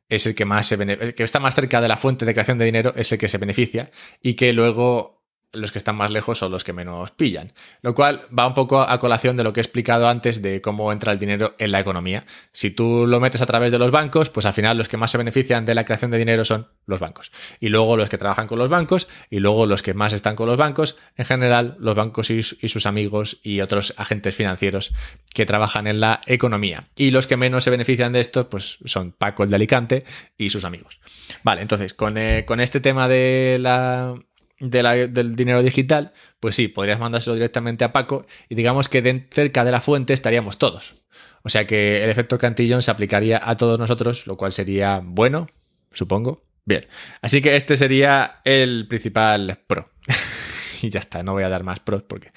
es 0.08 0.26
el 0.26 0.34
que 0.34 0.44
más 0.44 0.66
se 0.66 0.74
el 0.74 1.14
que 1.14 1.22
está 1.22 1.38
más 1.38 1.54
cerca 1.54 1.80
de 1.80 1.88
la 1.88 1.96
fuente 1.96 2.24
de 2.24 2.32
creación 2.32 2.58
de 2.58 2.64
dinero 2.64 2.92
es 2.96 3.12
el 3.12 3.18
que 3.18 3.28
se 3.28 3.38
beneficia 3.38 3.90
y 4.20 4.34
que 4.34 4.52
luego 4.52 5.15
los 5.52 5.72
que 5.72 5.78
están 5.78 5.96
más 5.96 6.10
lejos 6.10 6.38
son 6.38 6.52
los 6.52 6.64
que 6.64 6.72
menos 6.72 7.10
pillan. 7.12 7.52
Lo 7.82 7.94
cual 7.94 8.26
va 8.36 8.46
un 8.46 8.54
poco 8.54 8.80
a 8.80 8.98
colación 8.98 9.36
de 9.36 9.44
lo 9.44 9.52
que 9.52 9.60
he 9.60 9.62
explicado 9.62 10.08
antes 10.08 10.42
de 10.42 10.60
cómo 10.60 10.92
entra 10.92 11.12
el 11.12 11.18
dinero 11.18 11.54
en 11.58 11.72
la 11.72 11.80
economía. 11.80 12.24
Si 12.52 12.70
tú 12.70 13.06
lo 13.06 13.20
metes 13.20 13.40
a 13.40 13.46
través 13.46 13.72
de 13.72 13.78
los 13.78 13.90
bancos, 13.90 14.30
pues 14.30 14.46
al 14.46 14.52
final 14.52 14.76
los 14.76 14.88
que 14.88 14.96
más 14.96 15.10
se 15.10 15.18
benefician 15.18 15.64
de 15.64 15.74
la 15.74 15.84
creación 15.84 16.10
de 16.10 16.18
dinero 16.18 16.44
son 16.44 16.68
los 16.86 17.00
bancos. 17.00 17.32
Y 17.60 17.68
luego 17.68 17.96
los 17.96 18.08
que 18.08 18.18
trabajan 18.18 18.46
con 18.46 18.58
los 18.58 18.68
bancos 18.68 19.08
y 19.30 19.40
luego 19.40 19.66
los 19.66 19.82
que 19.82 19.94
más 19.94 20.12
están 20.12 20.36
con 20.36 20.46
los 20.46 20.56
bancos, 20.56 20.96
en 21.16 21.24
general 21.24 21.76
los 21.78 21.94
bancos 21.94 22.30
y, 22.30 22.42
sus 22.42 22.86
amigos 22.86 23.38
y 23.42 23.60
otros 23.60 23.94
agentes 23.96 24.34
financieros 24.34 24.92
que 25.32 25.46
trabajan 25.46 25.86
en 25.86 26.00
la 26.00 26.20
economía. 26.26 26.88
Y 26.96 27.10
los 27.10 27.26
que 27.26 27.36
menos 27.36 27.64
se 27.64 27.70
benefician 27.70 28.12
de 28.12 28.20
esto, 28.20 28.48
pues 28.50 28.78
son 28.84 29.12
Paco 29.12 29.42
el 29.42 29.50
de 29.50 29.56
Alicante 29.56 30.04
y 30.36 30.50
sus 30.50 30.64
amigos. 30.64 31.00
Vale, 31.42 31.62
entonces 31.62 31.94
con, 31.94 32.18
eh, 32.18 32.44
con 32.46 32.60
este 32.60 32.80
tema 32.80 33.08
de 33.08 33.58
la 33.60 34.14
del 34.58 35.36
dinero 35.36 35.62
digital, 35.62 36.12
pues 36.40 36.56
sí, 36.56 36.68
podrías 36.68 36.98
mandárselo 36.98 37.34
directamente 37.34 37.84
a 37.84 37.92
Paco 37.92 38.26
y 38.48 38.54
digamos 38.54 38.88
que 38.88 39.26
cerca 39.30 39.64
de 39.64 39.72
la 39.72 39.80
fuente 39.80 40.12
estaríamos 40.12 40.58
todos. 40.58 40.96
O 41.42 41.48
sea 41.48 41.66
que 41.66 42.02
el 42.02 42.10
efecto 42.10 42.38
cantillón 42.38 42.82
se 42.82 42.90
aplicaría 42.90 43.40
a 43.42 43.56
todos 43.56 43.78
nosotros, 43.78 44.26
lo 44.26 44.36
cual 44.36 44.52
sería 44.52 45.00
bueno, 45.04 45.48
supongo. 45.92 46.44
Bien, 46.64 46.86
así 47.22 47.40
que 47.40 47.54
este 47.54 47.76
sería 47.76 48.40
el 48.44 48.88
principal 48.88 49.60
pro. 49.66 49.90
y 50.82 50.90
ya 50.90 50.98
está, 50.98 51.22
no 51.22 51.34
voy 51.34 51.44
a 51.44 51.48
dar 51.48 51.62
más 51.62 51.80
pros 51.80 52.02
porque... 52.02 52.32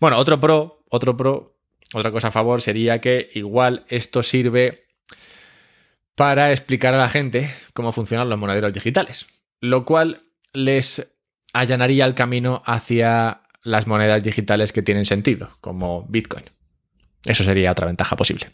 Bueno, 0.00 0.16
otro 0.18 0.40
pro, 0.40 0.84
otro 0.88 1.16
pro, 1.16 1.58
otra 1.92 2.10
cosa 2.10 2.28
a 2.28 2.32
favor 2.32 2.62
sería 2.62 3.00
que 3.00 3.28
igual 3.34 3.84
esto 3.88 4.22
sirve 4.22 4.86
para 6.14 6.50
explicar 6.50 6.94
a 6.94 6.98
la 6.98 7.08
gente 7.08 7.50
cómo 7.74 7.92
funcionan 7.92 8.30
los 8.30 8.38
monederos 8.38 8.72
digitales, 8.72 9.26
lo 9.60 9.84
cual 9.84 10.22
les 10.54 11.15
allanaría 11.52 12.04
el 12.04 12.14
camino 12.14 12.62
hacia 12.64 13.42
las 13.62 13.86
monedas 13.86 14.22
digitales 14.22 14.72
que 14.72 14.82
tienen 14.82 15.04
sentido, 15.04 15.56
como 15.60 16.06
Bitcoin. 16.08 16.44
Eso 17.24 17.44
sería 17.44 17.72
otra 17.72 17.86
ventaja 17.86 18.16
posible. 18.16 18.52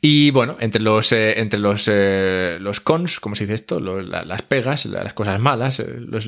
Y 0.00 0.30
bueno, 0.30 0.56
entre 0.60 0.80
los, 0.82 1.12
eh, 1.12 1.40
entre 1.40 1.58
los, 1.58 1.88
eh, 1.90 2.58
los 2.60 2.80
cons, 2.80 3.20
como 3.20 3.34
se 3.34 3.44
dice 3.44 3.54
esto, 3.54 3.80
las 3.80 4.42
pegas, 4.42 4.86
las 4.86 5.12
cosas 5.12 5.40
malas, 5.40 5.80
eh, 5.80 5.86
los, 5.98 6.26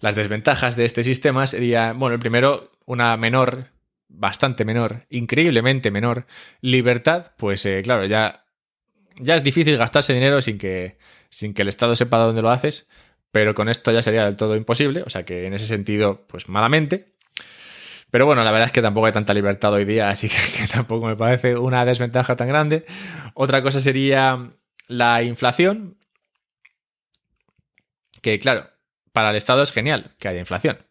las 0.00 0.14
desventajas 0.14 0.76
de 0.76 0.84
este 0.84 1.04
sistema 1.04 1.46
sería, 1.46 1.92
bueno, 1.92 2.14
el 2.14 2.20
primero, 2.20 2.70
una 2.86 3.16
menor, 3.16 3.66
bastante 4.08 4.64
menor, 4.64 5.06
increíblemente 5.10 5.90
menor 5.90 6.26
libertad, 6.60 7.32
pues 7.36 7.68
claro, 7.82 8.06
ya, 8.06 8.46
ya 9.18 9.36
es 9.36 9.44
difícil 9.44 9.76
gastarse 9.76 10.14
dinero 10.14 10.40
sin 10.40 10.58
que, 10.58 10.98
sin 11.28 11.52
que 11.52 11.62
el 11.62 11.68
Estado 11.68 11.94
sepa 11.94 12.16
dónde 12.16 12.40
lo 12.42 12.50
haces 12.50 12.88
pero 13.30 13.54
con 13.54 13.68
esto 13.68 13.92
ya 13.92 14.02
sería 14.02 14.24
del 14.24 14.36
todo 14.36 14.56
imposible, 14.56 15.02
o 15.02 15.10
sea 15.10 15.24
que 15.24 15.46
en 15.46 15.54
ese 15.54 15.66
sentido, 15.66 16.26
pues 16.28 16.48
malamente. 16.48 17.14
Pero 18.10 18.24
bueno, 18.24 18.42
la 18.42 18.50
verdad 18.52 18.68
es 18.68 18.72
que 18.72 18.80
tampoco 18.80 19.06
hay 19.06 19.12
tanta 19.12 19.34
libertad 19.34 19.72
hoy 19.72 19.84
día, 19.84 20.08
así 20.10 20.28
que, 20.28 20.66
tampoco 20.72 21.06
me 21.06 21.16
parece 21.16 21.56
una 21.56 21.84
desventaja 21.84 22.36
tan 22.36 22.48
grande. 22.48 22.84
Otra 23.34 23.62
cosa 23.62 23.80
sería 23.80 24.52
la 24.86 25.22
inflación, 25.22 25.98
que 28.22 28.38
claro, 28.38 28.70
para 29.12 29.30
el 29.30 29.36
Estado 29.36 29.62
es 29.62 29.72
genial 29.72 30.14
que 30.18 30.28
haya 30.28 30.40
inflación, 30.40 30.86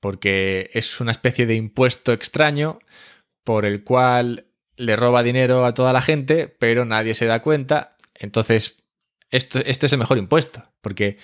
porque 0.00 0.70
es 0.74 1.00
una 1.00 1.12
especie 1.12 1.46
de 1.46 1.54
impuesto 1.54 2.12
extraño 2.12 2.78
por 3.44 3.64
el 3.64 3.82
cual 3.82 4.46
le 4.76 4.94
roba 4.94 5.22
dinero 5.22 5.64
a 5.64 5.74
toda 5.74 5.92
la 5.92 6.02
gente, 6.02 6.48
pero 6.48 6.84
nadie 6.84 7.14
se 7.14 7.26
da 7.26 7.42
cuenta. 7.42 7.96
Entonces, 8.14 8.86
este 9.30 9.68
es 9.68 9.92
el 9.92 9.98
mejor 9.98 10.18
impuesto, 10.18 10.70
porque 10.80 11.18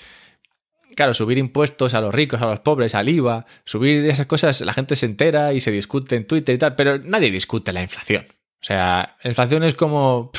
claro, 0.94 1.14
subir 1.14 1.38
impuestos 1.38 1.94
a 1.94 2.00
los 2.00 2.14
ricos, 2.14 2.40
a 2.40 2.46
los 2.46 2.61
pobres, 2.61 2.94
al 2.94 3.09
IVA, 3.09 3.46
subir 3.64 4.04
esas 4.07 4.26
cosas, 4.26 4.61
la 4.61 4.72
gente 4.72 4.96
se 4.96 5.07
entera 5.07 5.52
y 5.52 5.61
se 5.61 5.70
discute 5.70 6.16
en 6.16 6.26
Twitter 6.26 6.54
y 6.54 6.59
tal, 6.59 6.76
pero 6.76 6.98
nadie 6.98 7.30
discute 7.30 7.72
la 7.72 7.83
inflación. 7.83 8.26
O 8.28 8.64
sea, 8.64 9.16
la 9.22 9.30
inflación 9.30 9.62
es 9.64 9.74
como... 9.74 10.30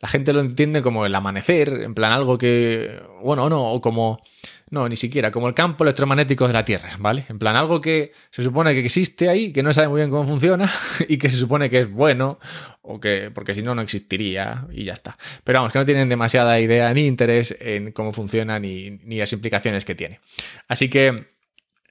la 0.00 0.08
gente 0.08 0.32
lo 0.32 0.40
entiende 0.40 0.82
como 0.82 1.06
el 1.06 1.14
amanecer, 1.14 1.68
en 1.68 1.94
plan 1.94 2.12
algo 2.12 2.38
que... 2.38 3.02
Bueno, 3.22 3.48
no, 3.48 3.72
o 3.72 3.80
como 3.80 4.22
no, 4.70 4.88
ni 4.88 4.96
siquiera, 4.96 5.30
como 5.30 5.48
el 5.48 5.54
campo 5.54 5.84
electromagnético 5.84 6.46
de 6.46 6.52
la 6.52 6.64
Tierra, 6.64 6.96
¿vale? 6.98 7.24
En 7.28 7.38
plan, 7.38 7.56
algo 7.56 7.80
que 7.80 8.12
se 8.30 8.42
supone 8.42 8.74
que 8.74 8.84
existe 8.84 9.28
ahí, 9.28 9.52
que 9.52 9.62
no 9.62 9.72
sabe 9.72 9.88
muy 9.88 10.00
bien 10.00 10.10
cómo 10.10 10.26
funciona 10.26 10.70
y 11.08 11.16
que 11.18 11.30
se 11.30 11.36
supone 11.36 11.70
que 11.70 11.80
es 11.80 11.90
bueno, 11.90 12.38
o 12.82 13.00
que, 13.00 13.30
porque 13.34 13.54
si 13.54 13.62
no, 13.62 13.74
no 13.74 13.82
existiría 13.82 14.66
y 14.70 14.84
ya 14.84 14.92
está. 14.92 15.16
Pero 15.44 15.60
vamos, 15.60 15.72
que 15.72 15.78
no 15.78 15.86
tienen 15.86 16.08
demasiada 16.08 16.60
idea 16.60 16.92
ni 16.92 17.06
interés 17.06 17.56
en 17.60 17.92
cómo 17.92 18.12
funciona 18.12 18.58
ni, 18.58 18.90
ni 19.04 19.18
las 19.18 19.32
implicaciones 19.32 19.84
que 19.84 19.94
tiene. 19.94 20.20
Así 20.68 20.88
que 20.88 21.28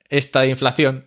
esta 0.10 0.46
inflación 0.46 1.06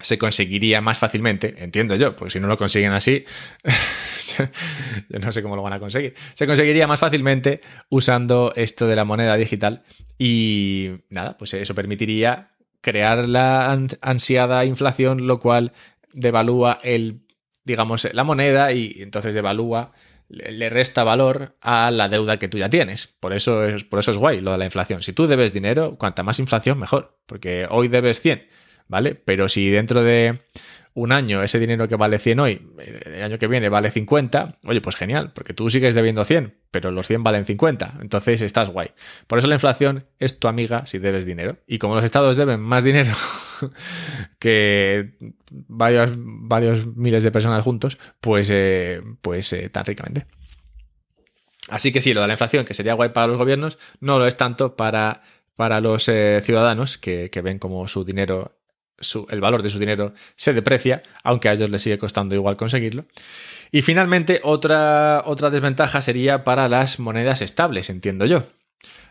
se 0.00 0.18
conseguiría 0.18 0.80
más 0.80 0.98
fácilmente, 0.98 1.54
entiendo 1.58 1.94
yo, 1.96 2.16
porque 2.16 2.32
si 2.32 2.40
no 2.40 2.48
lo 2.48 2.58
consiguen 2.58 2.92
así, 2.92 3.24
Yo 5.08 5.18
no 5.18 5.32
sé 5.32 5.42
cómo 5.42 5.56
lo 5.56 5.62
van 5.62 5.72
a 5.72 5.78
conseguir. 5.80 6.14
Se 6.34 6.46
conseguiría 6.46 6.86
más 6.86 7.00
fácilmente 7.00 7.60
usando 7.88 8.52
esto 8.56 8.86
de 8.86 8.96
la 8.96 9.04
moneda 9.04 9.36
digital 9.36 9.82
y 10.18 10.90
nada, 11.10 11.36
pues 11.38 11.54
eso 11.54 11.74
permitiría 11.74 12.50
crear 12.80 13.28
la 13.28 13.70
ansiada 14.00 14.64
inflación, 14.64 15.26
lo 15.26 15.40
cual 15.40 15.72
devalúa 16.12 16.78
el, 16.82 17.22
digamos, 17.64 18.08
la 18.12 18.24
moneda 18.24 18.72
y 18.72 18.96
entonces 19.00 19.34
devalúa 19.34 19.92
le 20.32 20.70
resta 20.70 21.04
valor 21.04 21.56
a 21.60 21.90
la 21.90 22.08
deuda 22.08 22.38
que 22.38 22.48
tú 22.48 22.58
ya 22.58 22.70
tienes. 22.70 23.06
Por 23.06 23.32
eso, 23.34 23.64
es, 23.64 23.84
por 23.84 23.98
eso 23.98 24.10
es 24.10 24.16
guay 24.16 24.40
lo 24.40 24.52
de 24.52 24.58
la 24.58 24.64
inflación. 24.64 25.02
Si 25.02 25.12
tú 25.12 25.26
debes 25.26 25.52
dinero, 25.52 25.96
cuanta 25.98 26.22
más 26.22 26.38
inflación, 26.38 26.78
mejor. 26.78 27.18
Porque 27.26 27.66
hoy 27.68 27.88
debes 27.88 28.20
100, 28.20 28.46
¿vale? 28.88 29.14
Pero 29.14 29.48
si 29.48 29.68
dentro 29.68 30.02
de 30.02 30.40
un 30.94 31.12
año 31.12 31.42
ese 31.42 31.58
dinero 31.58 31.88
que 31.88 31.96
vale 31.96 32.18
100 32.18 32.40
hoy, 32.40 32.68
el 32.78 33.22
año 33.22 33.38
que 33.38 33.46
viene 33.46 33.68
vale 33.68 33.90
50, 33.90 34.58
oye, 34.64 34.80
pues 34.80 34.96
genial, 34.96 35.32
porque 35.32 35.54
tú 35.54 35.70
sigues 35.70 35.94
debiendo 35.94 36.24
100, 36.24 36.54
pero 36.70 36.90
los 36.90 37.06
100 37.06 37.22
valen 37.22 37.46
50, 37.46 37.98
entonces 38.02 38.42
estás 38.42 38.68
guay. 38.68 38.90
Por 39.26 39.38
eso 39.38 39.48
la 39.48 39.54
inflación 39.54 40.04
es 40.18 40.38
tu 40.38 40.48
amiga 40.48 40.86
si 40.86 40.98
debes 40.98 41.24
dinero. 41.24 41.56
Y 41.66 41.78
como 41.78 41.94
los 41.94 42.04
estados 42.04 42.36
deben 42.36 42.60
más 42.60 42.84
dinero 42.84 43.12
que 44.38 45.14
varios, 45.50 46.12
varios 46.14 46.86
miles 46.86 47.22
de 47.22 47.30
personas 47.30 47.64
juntos, 47.64 47.98
pues, 48.20 48.48
eh, 48.50 49.00
pues 49.22 49.52
eh, 49.54 49.70
tan 49.70 49.86
ricamente. 49.86 50.26
Así 51.68 51.92
que 51.92 52.00
sí, 52.00 52.12
lo 52.12 52.20
de 52.20 52.26
la 52.26 52.34
inflación, 52.34 52.66
que 52.66 52.74
sería 52.74 52.94
guay 52.94 53.10
para 53.10 53.28
los 53.28 53.38
gobiernos, 53.38 53.78
no 54.00 54.18
lo 54.18 54.26
es 54.26 54.36
tanto 54.36 54.76
para, 54.76 55.22
para 55.56 55.80
los 55.80 56.06
eh, 56.08 56.40
ciudadanos 56.42 56.98
que, 56.98 57.30
que 57.30 57.40
ven 57.40 57.58
como 57.58 57.88
su 57.88 58.04
dinero 58.04 58.58
el 59.28 59.40
valor 59.40 59.62
de 59.62 59.70
su 59.70 59.78
dinero 59.78 60.14
se 60.36 60.52
deprecia, 60.52 61.02
aunque 61.22 61.48
a 61.48 61.52
ellos 61.52 61.70
les 61.70 61.82
sigue 61.82 61.98
costando 61.98 62.34
igual 62.34 62.56
conseguirlo. 62.56 63.06
Y 63.70 63.82
finalmente, 63.82 64.40
otra, 64.44 65.22
otra 65.24 65.50
desventaja 65.50 66.02
sería 66.02 66.44
para 66.44 66.68
las 66.68 66.98
monedas 66.98 67.40
estables, 67.40 67.90
entiendo 67.90 68.26
yo. 68.26 68.44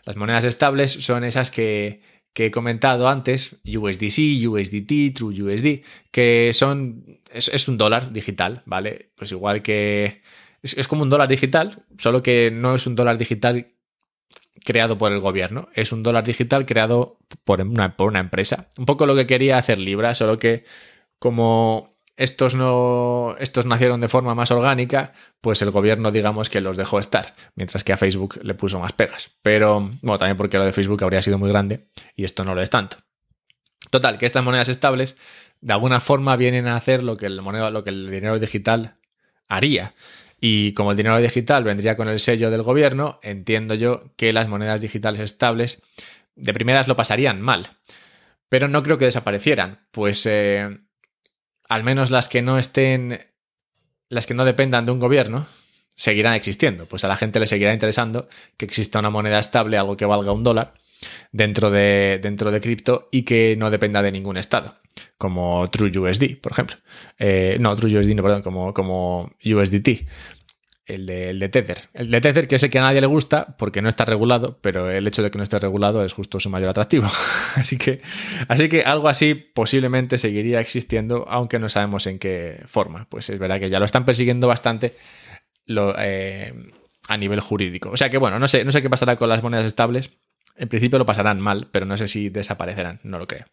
Las 0.05 0.15
monedas 0.15 0.43
estables 0.43 0.91
son 0.91 1.23
esas 1.23 1.51
que, 1.51 2.01
he 2.35 2.51
comentado 2.51 3.09
antes, 3.09 3.57
USDC, 3.65 4.47
USDT, 4.47 5.15
TrueUSD, 5.15 5.83
que 6.11 6.51
son. 6.53 7.19
Es, 7.31 7.67
un 7.67 7.77
dólar 7.77 8.11
digital, 8.11 8.63
¿vale? 8.65 9.11
Pues 9.15 9.31
igual 9.31 9.61
que. 9.61 10.21
Es, 10.61 10.77
es, 10.77 10.87
como 10.87 11.03
un 11.03 11.09
dólar 11.09 11.27
digital, 11.27 11.83
solo 11.97 12.21
que 12.21 12.51
no 12.51 12.75
es 12.75 12.85
un 12.85 12.95
dólar 12.95 13.17
digital 13.17 13.73
creado 14.63 14.97
por 14.97 15.11
el 15.11 15.19
gobierno. 15.19 15.69
Es 15.73 15.91
un 15.91 16.03
dólar 16.03 16.23
digital 16.23 16.65
creado 16.65 17.17
por 17.43 17.61
una, 17.61 17.95
por 17.95 18.07
una 18.07 18.19
empresa. 18.19 18.69
Un 18.77 18.85
poco 18.85 19.05
lo 19.05 19.15
que 19.15 19.27
quería 19.27 19.57
hacer 19.57 19.77
Libra, 19.77 20.15
solo 20.15 20.37
que 20.37 20.65
como 21.19 21.91
estos 22.17 22.55
no 22.55 23.35
estos 23.39 23.65
nacieron 23.65 24.01
de 24.01 24.07
forma 24.07 24.35
más 24.35 24.51
orgánica, 24.51 25.13
pues 25.39 25.61
el 25.61 25.71
gobierno 25.71 26.11
digamos 26.11 26.49
que 26.49 26.61
los 26.61 26.77
dejó 26.77 26.99
estar, 26.99 27.33
mientras 27.55 27.83
que 27.83 27.93
a 27.93 27.97
Facebook 27.97 28.39
le 28.43 28.53
puso 28.53 28.79
más 28.79 28.93
pegas. 28.93 29.31
Pero 29.41 29.79
bueno, 30.01 30.19
también 30.19 30.37
porque 30.37 30.57
lo 30.57 30.65
de 30.65 30.73
Facebook 30.73 31.03
habría 31.03 31.21
sido 31.21 31.37
muy 31.37 31.49
grande 31.49 31.87
y 32.15 32.23
esto 32.23 32.43
no 32.43 32.53
lo 32.53 32.61
es 32.61 32.69
tanto. 32.69 32.97
Total, 33.89 34.17
que 34.17 34.25
estas 34.25 34.43
monedas 34.43 34.69
estables 34.69 35.15
de 35.61 35.73
alguna 35.73 35.99
forma 35.99 36.35
vienen 36.35 36.67
a 36.67 36.75
hacer 36.75 37.03
lo 37.03 37.17
que 37.17 37.25
el 37.25 37.41
moneda, 37.41 37.71
lo 37.71 37.83
que 37.83 37.89
el 37.89 38.09
dinero 38.09 38.37
digital 38.39 38.95
haría. 39.47 39.93
Y 40.43 40.73
como 40.73 40.91
el 40.91 40.97
dinero 40.97 41.17
digital 41.19 41.63
vendría 41.63 41.95
con 41.95 42.09
el 42.09 42.19
sello 42.19 42.49
del 42.49 42.63
gobierno, 42.63 43.19
entiendo 43.21 43.75
yo 43.75 44.11
que 44.17 44.33
las 44.33 44.47
monedas 44.49 44.81
digitales 44.81 45.21
estables 45.21 45.81
de 46.35 46.53
primeras 46.53 46.87
lo 46.87 46.95
pasarían 46.95 47.39
mal. 47.39 47.77
Pero 48.49 48.67
no 48.67 48.81
creo 48.81 48.97
que 48.97 49.05
desaparecieran, 49.05 49.87
pues 49.91 50.25
eh, 50.25 50.67
al 51.69 51.83
menos 51.83 52.09
las 52.09 52.27
que 52.27 52.41
no 52.41 52.57
estén, 52.57 53.21
las 54.09 54.25
que 54.25 54.33
no 54.33 54.43
dependan 54.43 54.85
de 54.85 54.91
un 54.91 54.99
gobierno, 54.99 55.47
seguirán 55.93 56.33
existiendo. 56.33 56.87
Pues 56.87 57.03
a 57.03 57.07
la 57.07 57.15
gente 57.15 57.39
le 57.39 57.45
seguirá 57.45 57.71
interesando 57.71 58.27
que 58.57 58.65
exista 58.65 58.99
una 58.99 59.11
moneda 59.11 59.39
estable, 59.39 59.77
algo 59.77 59.95
que 59.95 60.05
valga 60.05 60.31
un 60.31 60.43
dólar, 60.43 60.73
dentro 61.31 61.71
de, 61.71 62.19
dentro 62.21 62.51
de 62.51 62.61
cripto 62.61 63.09
y 63.11 63.23
que 63.23 63.55
no 63.57 63.69
dependa 63.69 64.01
de 64.01 64.11
ningún 64.11 64.37
estado, 64.37 64.77
como 65.17 65.69
TrueUSD, 65.69 66.37
por 66.41 66.51
ejemplo. 66.51 66.77
Eh, 67.19 67.57
no, 67.59 67.75
TrueUSD, 67.75 68.15
no, 68.15 68.23
perdón, 68.23 68.41
como, 68.41 68.73
como 68.73 69.31
USDT 69.43 70.07
el 70.93 71.39
de, 71.39 71.49
Tether. 71.49 71.89
El 71.93 72.11
de 72.11 72.21
Tether, 72.21 72.47
que 72.47 72.59
sé 72.59 72.69
que 72.69 72.79
a 72.79 72.81
nadie 72.81 73.01
le 73.01 73.07
gusta 73.07 73.55
porque 73.57 73.81
no 73.81 73.89
está 73.89 74.05
regulado, 74.05 74.59
pero 74.61 74.89
el 74.89 75.07
hecho 75.07 75.23
de 75.23 75.31
que 75.31 75.37
no 75.37 75.43
esté 75.43 75.59
regulado 75.59 76.03
es 76.03 76.13
justo 76.13 76.39
su 76.39 76.49
mayor 76.49 76.69
atractivo. 76.69 77.07
así, 77.55 77.77
que, 77.77 78.01
así 78.47 78.67
que 78.67 78.81
algo 78.81 79.07
así 79.07 79.35
posiblemente 79.35 80.17
seguiría 80.17 80.59
existiendo, 80.59 81.25
aunque 81.29 81.59
no 81.59 81.69
sabemos 81.69 82.07
en 82.07 82.19
qué 82.19 82.61
forma. 82.65 83.07
Pues 83.09 83.29
es 83.29 83.39
verdad 83.39 83.59
que 83.59 83.69
ya 83.69 83.79
lo 83.79 83.85
están 83.85 84.05
persiguiendo 84.05 84.47
bastante 84.47 84.95
eh, 85.67 86.53
a 87.07 87.17
nivel 87.17 87.39
jurídico. 87.39 87.89
O 87.91 87.97
sea 87.97 88.09
que 88.09 88.17
bueno, 88.17 88.39
no 88.39 88.47
sé, 88.47 88.65
no 88.65 88.71
sé 88.71 88.81
qué 88.81 88.89
pasará 88.89 89.15
con 89.15 89.29
las 89.29 89.43
monedas 89.43 89.65
estables. 89.65 90.11
En 90.57 90.67
principio 90.67 90.99
lo 90.99 91.05
pasarán 91.05 91.39
mal, 91.39 91.69
pero 91.71 91.85
no 91.85 91.95
sé 91.97 92.07
si 92.07 92.29
desaparecerán, 92.29 92.99
no 93.03 93.17
lo 93.17 93.27
creo. 93.27 93.45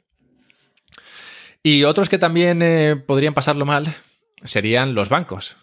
Y 1.62 1.84
otros 1.84 2.08
que 2.08 2.18
también 2.18 2.62
eh, 2.62 2.96
podrían 2.96 3.34
pasarlo 3.34 3.66
mal 3.66 3.96
serían 4.44 4.94
los 4.94 5.08
bancos 5.08 5.56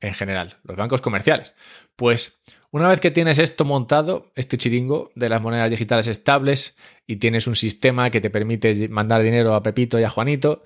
en 0.00 0.14
general, 0.14 0.58
los 0.64 0.76
bancos 0.76 1.00
comerciales. 1.00 1.54
Pues 1.96 2.38
una 2.70 2.88
vez 2.88 3.00
que 3.00 3.10
tienes 3.10 3.38
esto 3.38 3.64
montado, 3.64 4.32
este 4.34 4.58
chiringo 4.58 5.12
de 5.14 5.28
las 5.28 5.40
monedas 5.40 5.70
digitales 5.70 6.08
estables 6.08 6.76
y 7.06 7.16
tienes 7.16 7.46
un 7.46 7.54
sistema 7.54 8.10
que 8.10 8.20
te 8.20 8.30
permite 8.30 8.88
mandar 8.88 9.22
dinero 9.22 9.54
a 9.54 9.62
Pepito 9.62 10.00
y 10.00 10.04
a 10.04 10.10
Juanito, 10.10 10.64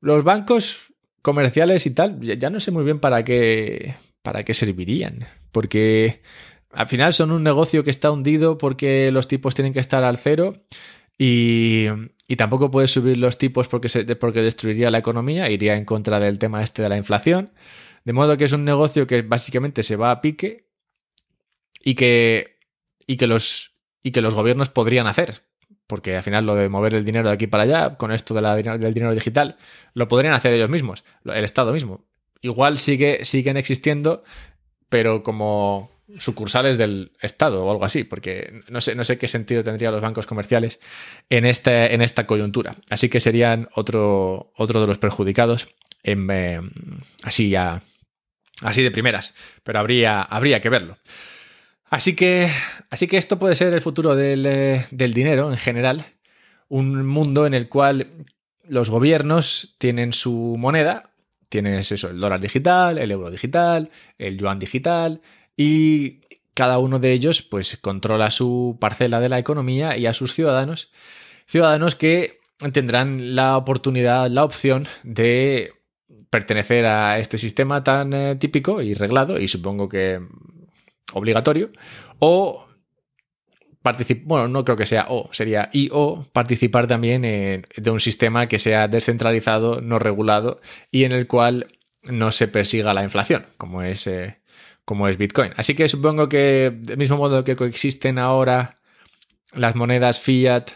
los 0.00 0.24
bancos 0.24 0.92
comerciales 1.22 1.86
y 1.86 1.90
tal, 1.90 2.20
ya 2.20 2.50
no 2.50 2.58
sé 2.58 2.70
muy 2.70 2.84
bien 2.84 2.98
para 2.98 3.22
qué, 3.24 3.94
para 4.22 4.42
qué 4.42 4.54
servirían, 4.54 5.26
porque 5.52 6.22
al 6.72 6.88
final 6.88 7.12
son 7.12 7.30
un 7.30 7.42
negocio 7.42 7.84
que 7.84 7.90
está 7.90 8.10
hundido 8.10 8.58
porque 8.58 9.12
los 9.12 9.28
tipos 9.28 9.54
tienen 9.54 9.72
que 9.72 9.80
estar 9.80 10.02
al 10.04 10.18
cero 10.18 10.64
y, 11.18 11.86
y 12.32 12.36
tampoco 12.36 12.70
puedes 12.70 12.90
subir 12.90 13.18
los 13.18 13.36
tipos 13.36 13.68
porque, 13.68 13.90
porque 14.16 14.40
destruiría 14.40 14.90
la 14.90 14.96
economía, 14.96 15.50
iría 15.50 15.76
en 15.76 15.84
contra 15.84 16.18
del 16.18 16.38
tema 16.38 16.62
este 16.62 16.80
de 16.80 16.88
la 16.88 16.96
inflación. 16.96 17.52
De 18.06 18.14
modo 18.14 18.38
que 18.38 18.44
es 18.44 18.52
un 18.54 18.64
negocio 18.64 19.06
que 19.06 19.20
básicamente 19.20 19.82
se 19.82 19.96
va 19.96 20.10
a 20.10 20.22
pique 20.22 20.66
y 21.78 21.94
que, 21.94 22.58
y 23.06 23.18
que, 23.18 23.26
los, 23.26 23.74
y 24.02 24.12
que 24.12 24.22
los 24.22 24.32
gobiernos 24.32 24.70
podrían 24.70 25.08
hacer. 25.08 25.42
Porque 25.86 26.16
al 26.16 26.22
final 26.22 26.46
lo 26.46 26.54
de 26.54 26.70
mover 26.70 26.94
el 26.94 27.04
dinero 27.04 27.28
de 27.28 27.34
aquí 27.34 27.48
para 27.48 27.64
allá, 27.64 27.96
con 27.98 28.12
esto 28.12 28.32
de 28.32 28.40
la, 28.40 28.56
del 28.56 28.94
dinero 28.94 29.12
digital, 29.12 29.58
lo 29.92 30.08
podrían 30.08 30.32
hacer 30.32 30.54
ellos 30.54 30.70
mismos, 30.70 31.04
el 31.26 31.44
Estado 31.44 31.70
mismo. 31.74 32.06
Igual 32.40 32.78
sigue, 32.78 33.26
siguen 33.26 33.58
existiendo, 33.58 34.22
pero 34.88 35.22
como 35.22 35.90
sucursales 36.18 36.78
del 36.78 37.12
Estado 37.20 37.64
o 37.64 37.70
algo 37.70 37.84
así, 37.84 38.04
porque 38.04 38.62
no 38.68 38.80
sé, 38.80 38.94
no 38.94 39.04
sé 39.04 39.18
qué 39.18 39.28
sentido 39.28 39.64
tendrían 39.64 39.92
los 39.92 40.02
bancos 40.02 40.26
comerciales 40.26 40.80
en, 41.30 41.44
este, 41.44 41.94
en 41.94 42.02
esta 42.02 42.26
coyuntura. 42.26 42.76
Así 42.90 43.08
que 43.08 43.20
serían 43.20 43.68
otro, 43.74 44.52
otro 44.56 44.80
de 44.80 44.86
los 44.86 44.98
perjudicados 44.98 45.68
en, 46.02 46.28
eh, 46.30 46.60
así 47.22 47.48
ya 47.48 47.82
así 48.62 48.82
de 48.82 48.90
primeras, 48.90 49.34
pero 49.64 49.78
habría, 49.78 50.22
habría 50.22 50.60
que 50.60 50.68
verlo. 50.68 50.96
Así 51.90 52.16
que, 52.16 52.50
así 52.90 53.06
que 53.06 53.18
esto 53.18 53.38
puede 53.38 53.54
ser 53.54 53.74
el 53.74 53.80
futuro 53.80 54.18
eh, 54.18 54.86
del, 54.90 55.14
dinero 55.14 55.50
en 55.50 55.58
general, 55.58 56.06
un 56.68 57.06
mundo 57.06 57.46
en 57.46 57.54
el 57.54 57.68
cual 57.68 58.08
los 58.66 58.88
gobiernos 58.88 59.74
tienen 59.78 60.12
su 60.12 60.56
moneda, 60.58 61.10
tienes 61.48 61.92
eso, 61.92 62.08
el 62.08 62.18
dólar 62.18 62.40
digital, 62.40 62.96
el 62.96 63.10
euro 63.10 63.30
digital, 63.30 63.90
el 64.16 64.38
yuan 64.38 64.58
digital, 64.58 65.20
y 65.56 66.20
cada 66.54 66.78
uno 66.78 66.98
de 66.98 67.12
ellos 67.12 67.42
pues 67.42 67.76
controla 67.78 68.30
su 68.30 68.76
parcela 68.80 69.20
de 69.20 69.28
la 69.28 69.38
economía 69.38 69.96
y 69.96 70.06
a 70.06 70.14
sus 70.14 70.34
ciudadanos, 70.34 70.90
ciudadanos 71.46 71.94
que 71.94 72.40
tendrán 72.72 73.34
la 73.34 73.56
oportunidad, 73.56 74.30
la 74.30 74.44
opción 74.44 74.86
de 75.02 75.72
pertenecer 76.30 76.86
a 76.86 77.18
este 77.18 77.38
sistema 77.38 77.82
tan 77.84 78.12
eh, 78.12 78.36
típico 78.36 78.80
y 78.80 78.94
reglado, 78.94 79.38
y 79.38 79.48
supongo 79.48 79.88
que 79.88 80.20
obligatorio, 81.12 81.70
o 82.18 82.66
participar, 83.82 84.24
bueno, 84.26 84.48
no 84.48 84.64
creo 84.64 84.76
que 84.76 84.86
sea 84.86 85.06
o, 85.08 85.28
sería 85.32 85.68
y 85.72 85.90
o 85.92 86.26
participar 86.32 86.86
también 86.86 87.22
de 87.22 87.90
un 87.90 88.00
sistema 88.00 88.46
que 88.46 88.58
sea 88.58 88.88
descentralizado, 88.88 89.80
no 89.80 89.98
regulado 89.98 90.60
y 90.90 91.04
en 91.04 91.12
el 91.12 91.26
cual 91.26 91.66
no 92.04 92.32
se 92.32 92.48
persiga 92.48 92.94
la 92.94 93.04
inflación, 93.04 93.46
como 93.58 93.82
es, 93.82 94.06
eh, 94.06 94.38
como 94.84 95.08
es 95.08 95.16
Bitcoin. 95.16 95.52
Así 95.56 95.74
que 95.74 95.88
supongo 95.88 96.28
que 96.28 96.72
del 96.74 96.98
mismo 96.98 97.16
modo 97.16 97.44
que 97.44 97.56
coexisten 97.56 98.18
ahora 98.18 98.76
las 99.54 99.74
monedas 99.74 100.20
fiat 100.20 100.70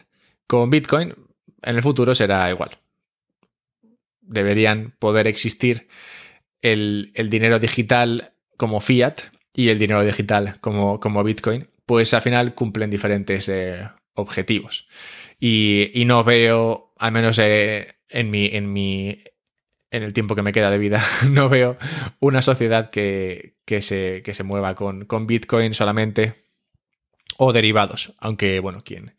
con 0.46 0.70
Bitcoin, 0.70 1.14
en 1.62 1.76
el 1.76 1.82
futuro 1.82 2.14
será 2.14 2.48
igual 2.50 2.78
deberían 4.26 4.94
poder 4.98 5.26
existir 5.26 5.88
el, 6.62 7.12
dinero 7.30 7.58
digital 7.58 8.32
como 8.56 8.80
fiat 8.80 9.20
y 9.54 9.68
el 9.68 9.78
dinero 9.78 10.04
digital 10.04 10.58
como, 10.60 11.00
como 11.00 11.24
Bitcoin, 11.24 11.68
pues 11.86 12.12
al 12.12 12.22
final 12.22 12.54
cumplen 12.54 12.90
diferentes 12.90 13.48
eh, 13.48 13.88
objetivos. 14.14 14.86
Y, 15.38 16.02
no 16.06 16.24
veo, 16.24 16.92
al 16.98 17.12
menos 17.12 17.38
eh, 17.38 17.96
en, 18.08 18.30
mi, 18.30 18.46
en, 18.46 18.72
mi, 18.72 19.22
en 19.90 20.02
el 20.02 20.12
tiempo 20.12 20.34
que 20.34 20.42
me 20.42 20.52
queda 20.52 20.70
de 20.70 20.78
vida, 20.78 21.02
no 21.30 21.48
veo 21.48 21.76
una 22.20 22.42
sociedad 22.42 22.90
que, 22.90 23.56
se, 23.66 24.22
se, 24.24 24.42
mueva 24.42 24.74
con, 24.74 25.04
con, 25.04 25.26
Bitcoin 25.26 25.74
solamente 25.74 26.46
o 27.36 27.52
derivados. 27.52 28.12
Aunque, 28.18 28.60
bueno, 28.60 28.80
¿quién, 28.84 29.16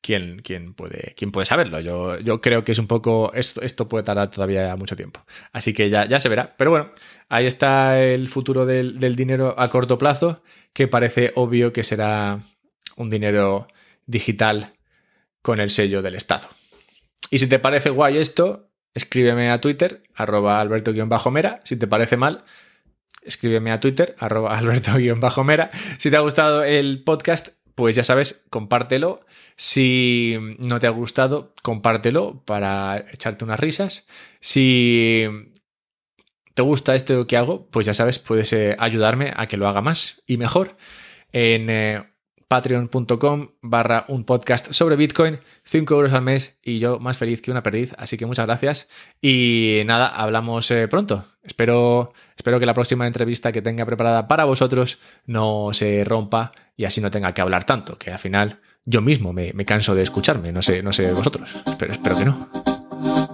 quién, 0.00 0.42
quién, 0.42 0.74
puede, 0.74 1.14
quién 1.16 1.32
puede 1.32 1.46
saberlo? 1.46 1.80
Yo, 1.80 2.18
yo 2.20 2.40
creo 2.40 2.64
que 2.64 2.72
es 2.72 2.78
un 2.78 2.86
poco. 2.86 3.32
Esto, 3.34 3.62
esto 3.62 3.88
puede 3.88 4.04
tardar 4.04 4.30
todavía 4.30 4.74
mucho 4.76 4.96
tiempo. 4.96 5.24
Así 5.52 5.72
que 5.72 5.90
ya, 5.90 6.06
ya 6.06 6.20
se 6.20 6.28
verá. 6.28 6.54
Pero 6.56 6.70
bueno, 6.70 6.90
ahí 7.28 7.46
está 7.46 8.02
el 8.02 8.28
futuro 8.28 8.66
del, 8.66 8.98
del 9.00 9.16
dinero 9.16 9.54
a 9.58 9.68
corto 9.68 9.98
plazo, 9.98 10.42
que 10.72 10.88
parece 10.88 11.32
obvio 11.34 11.72
que 11.72 11.84
será 11.84 12.40
un 12.96 13.10
dinero 13.10 13.68
digital 14.06 14.74
con 15.42 15.60
el 15.60 15.70
sello 15.70 16.02
del 16.02 16.16
Estado. 16.16 16.48
Y 17.30 17.38
si 17.38 17.48
te 17.48 17.58
parece 17.58 17.90
guay 17.90 18.18
esto, 18.18 18.69
escríbeme 18.94 19.50
a 19.50 19.60
Twitter, 19.60 20.02
arroba 20.14 20.60
alberto-mera. 20.60 21.60
Si 21.64 21.76
te 21.76 21.86
parece 21.86 22.16
mal, 22.16 22.44
escríbeme 23.22 23.72
a 23.72 23.80
Twitter, 23.80 24.14
arroba 24.18 24.56
alberto-mera. 24.58 25.70
Si 25.98 26.10
te 26.10 26.16
ha 26.16 26.20
gustado 26.20 26.64
el 26.64 27.02
podcast, 27.04 27.48
pues 27.74 27.96
ya 27.96 28.04
sabes, 28.04 28.44
compártelo. 28.50 29.24
Si 29.56 30.36
no 30.66 30.80
te 30.80 30.86
ha 30.86 30.90
gustado, 30.90 31.54
compártelo 31.62 32.42
para 32.44 33.04
echarte 33.12 33.44
unas 33.44 33.60
risas. 33.60 34.06
Si 34.40 35.26
te 36.54 36.62
gusta 36.62 36.94
esto 36.94 37.26
que 37.26 37.36
hago, 37.36 37.68
pues 37.70 37.86
ya 37.86 37.94
sabes, 37.94 38.18
puedes 38.18 38.52
eh, 38.52 38.76
ayudarme 38.78 39.32
a 39.36 39.46
que 39.46 39.56
lo 39.56 39.68
haga 39.68 39.82
más 39.82 40.22
y 40.26 40.36
mejor 40.36 40.76
en 41.32 41.70
eh, 41.70 42.04
patreon.com 42.50 43.50
barra 43.62 44.04
un 44.08 44.24
podcast 44.24 44.72
sobre 44.72 44.96
Bitcoin, 44.96 45.38
5 45.62 45.94
euros 45.94 46.12
al 46.12 46.22
mes 46.22 46.58
y 46.64 46.80
yo 46.80 46.98
más 46.98 47.16
feliz 47.16 47.40
que 47.40 47.52
una 47.52 47.62
perdiz, 47.62 47.94
así 47.96 48.18
que 48.18 48.26
muchas 48.26 48.46
gracias 48.46 48.88
y 49.22 49.82
nada, 49.86 50.08
hablamos 50.08 50.68
eh, 50.72 50.88
pronto. 50.88 51.26
Espero, 51.44 52.12
espero 52.36 52.58
que 52.58 52.66
la 52.66 52.74
próxima 52.74 53.06
entrevista 53.06 53.52
que 53.52 53.62
tenga 53.62 53.86
preparada 53.86 54.26
para 54.26 54.46
vosotros 54.46 54.98
no 55.26 55.72
se 55.72 56.02
rompa 56.02 56.50
y 56.76 56.86
así 56.86 57.00
no 57.00 57.12
tenga 57.12 57.32
que 57.34 57.40
hablar 57.40 57.62
tanto, 57.62 57.96
que 57.96 58.10
al 58.10 58.18
final 58.18 58.58
yo 58.84 59.00
mismo 59.00 59.32
me, 59.32 59.52
me 59.52 59.64
canso 59.64 59.94
de 59.94 60.02
escucharme, 60.02 60.50
no 60.50 60.60
sé, 60.60 60.82
no 60.82 60.92
sé 60.92 61.12
vosotros, 61.12 61.54
pero 61.78 61.92
espero 61.92 62.16
que 62.16 62.24
no. 62.24 63.29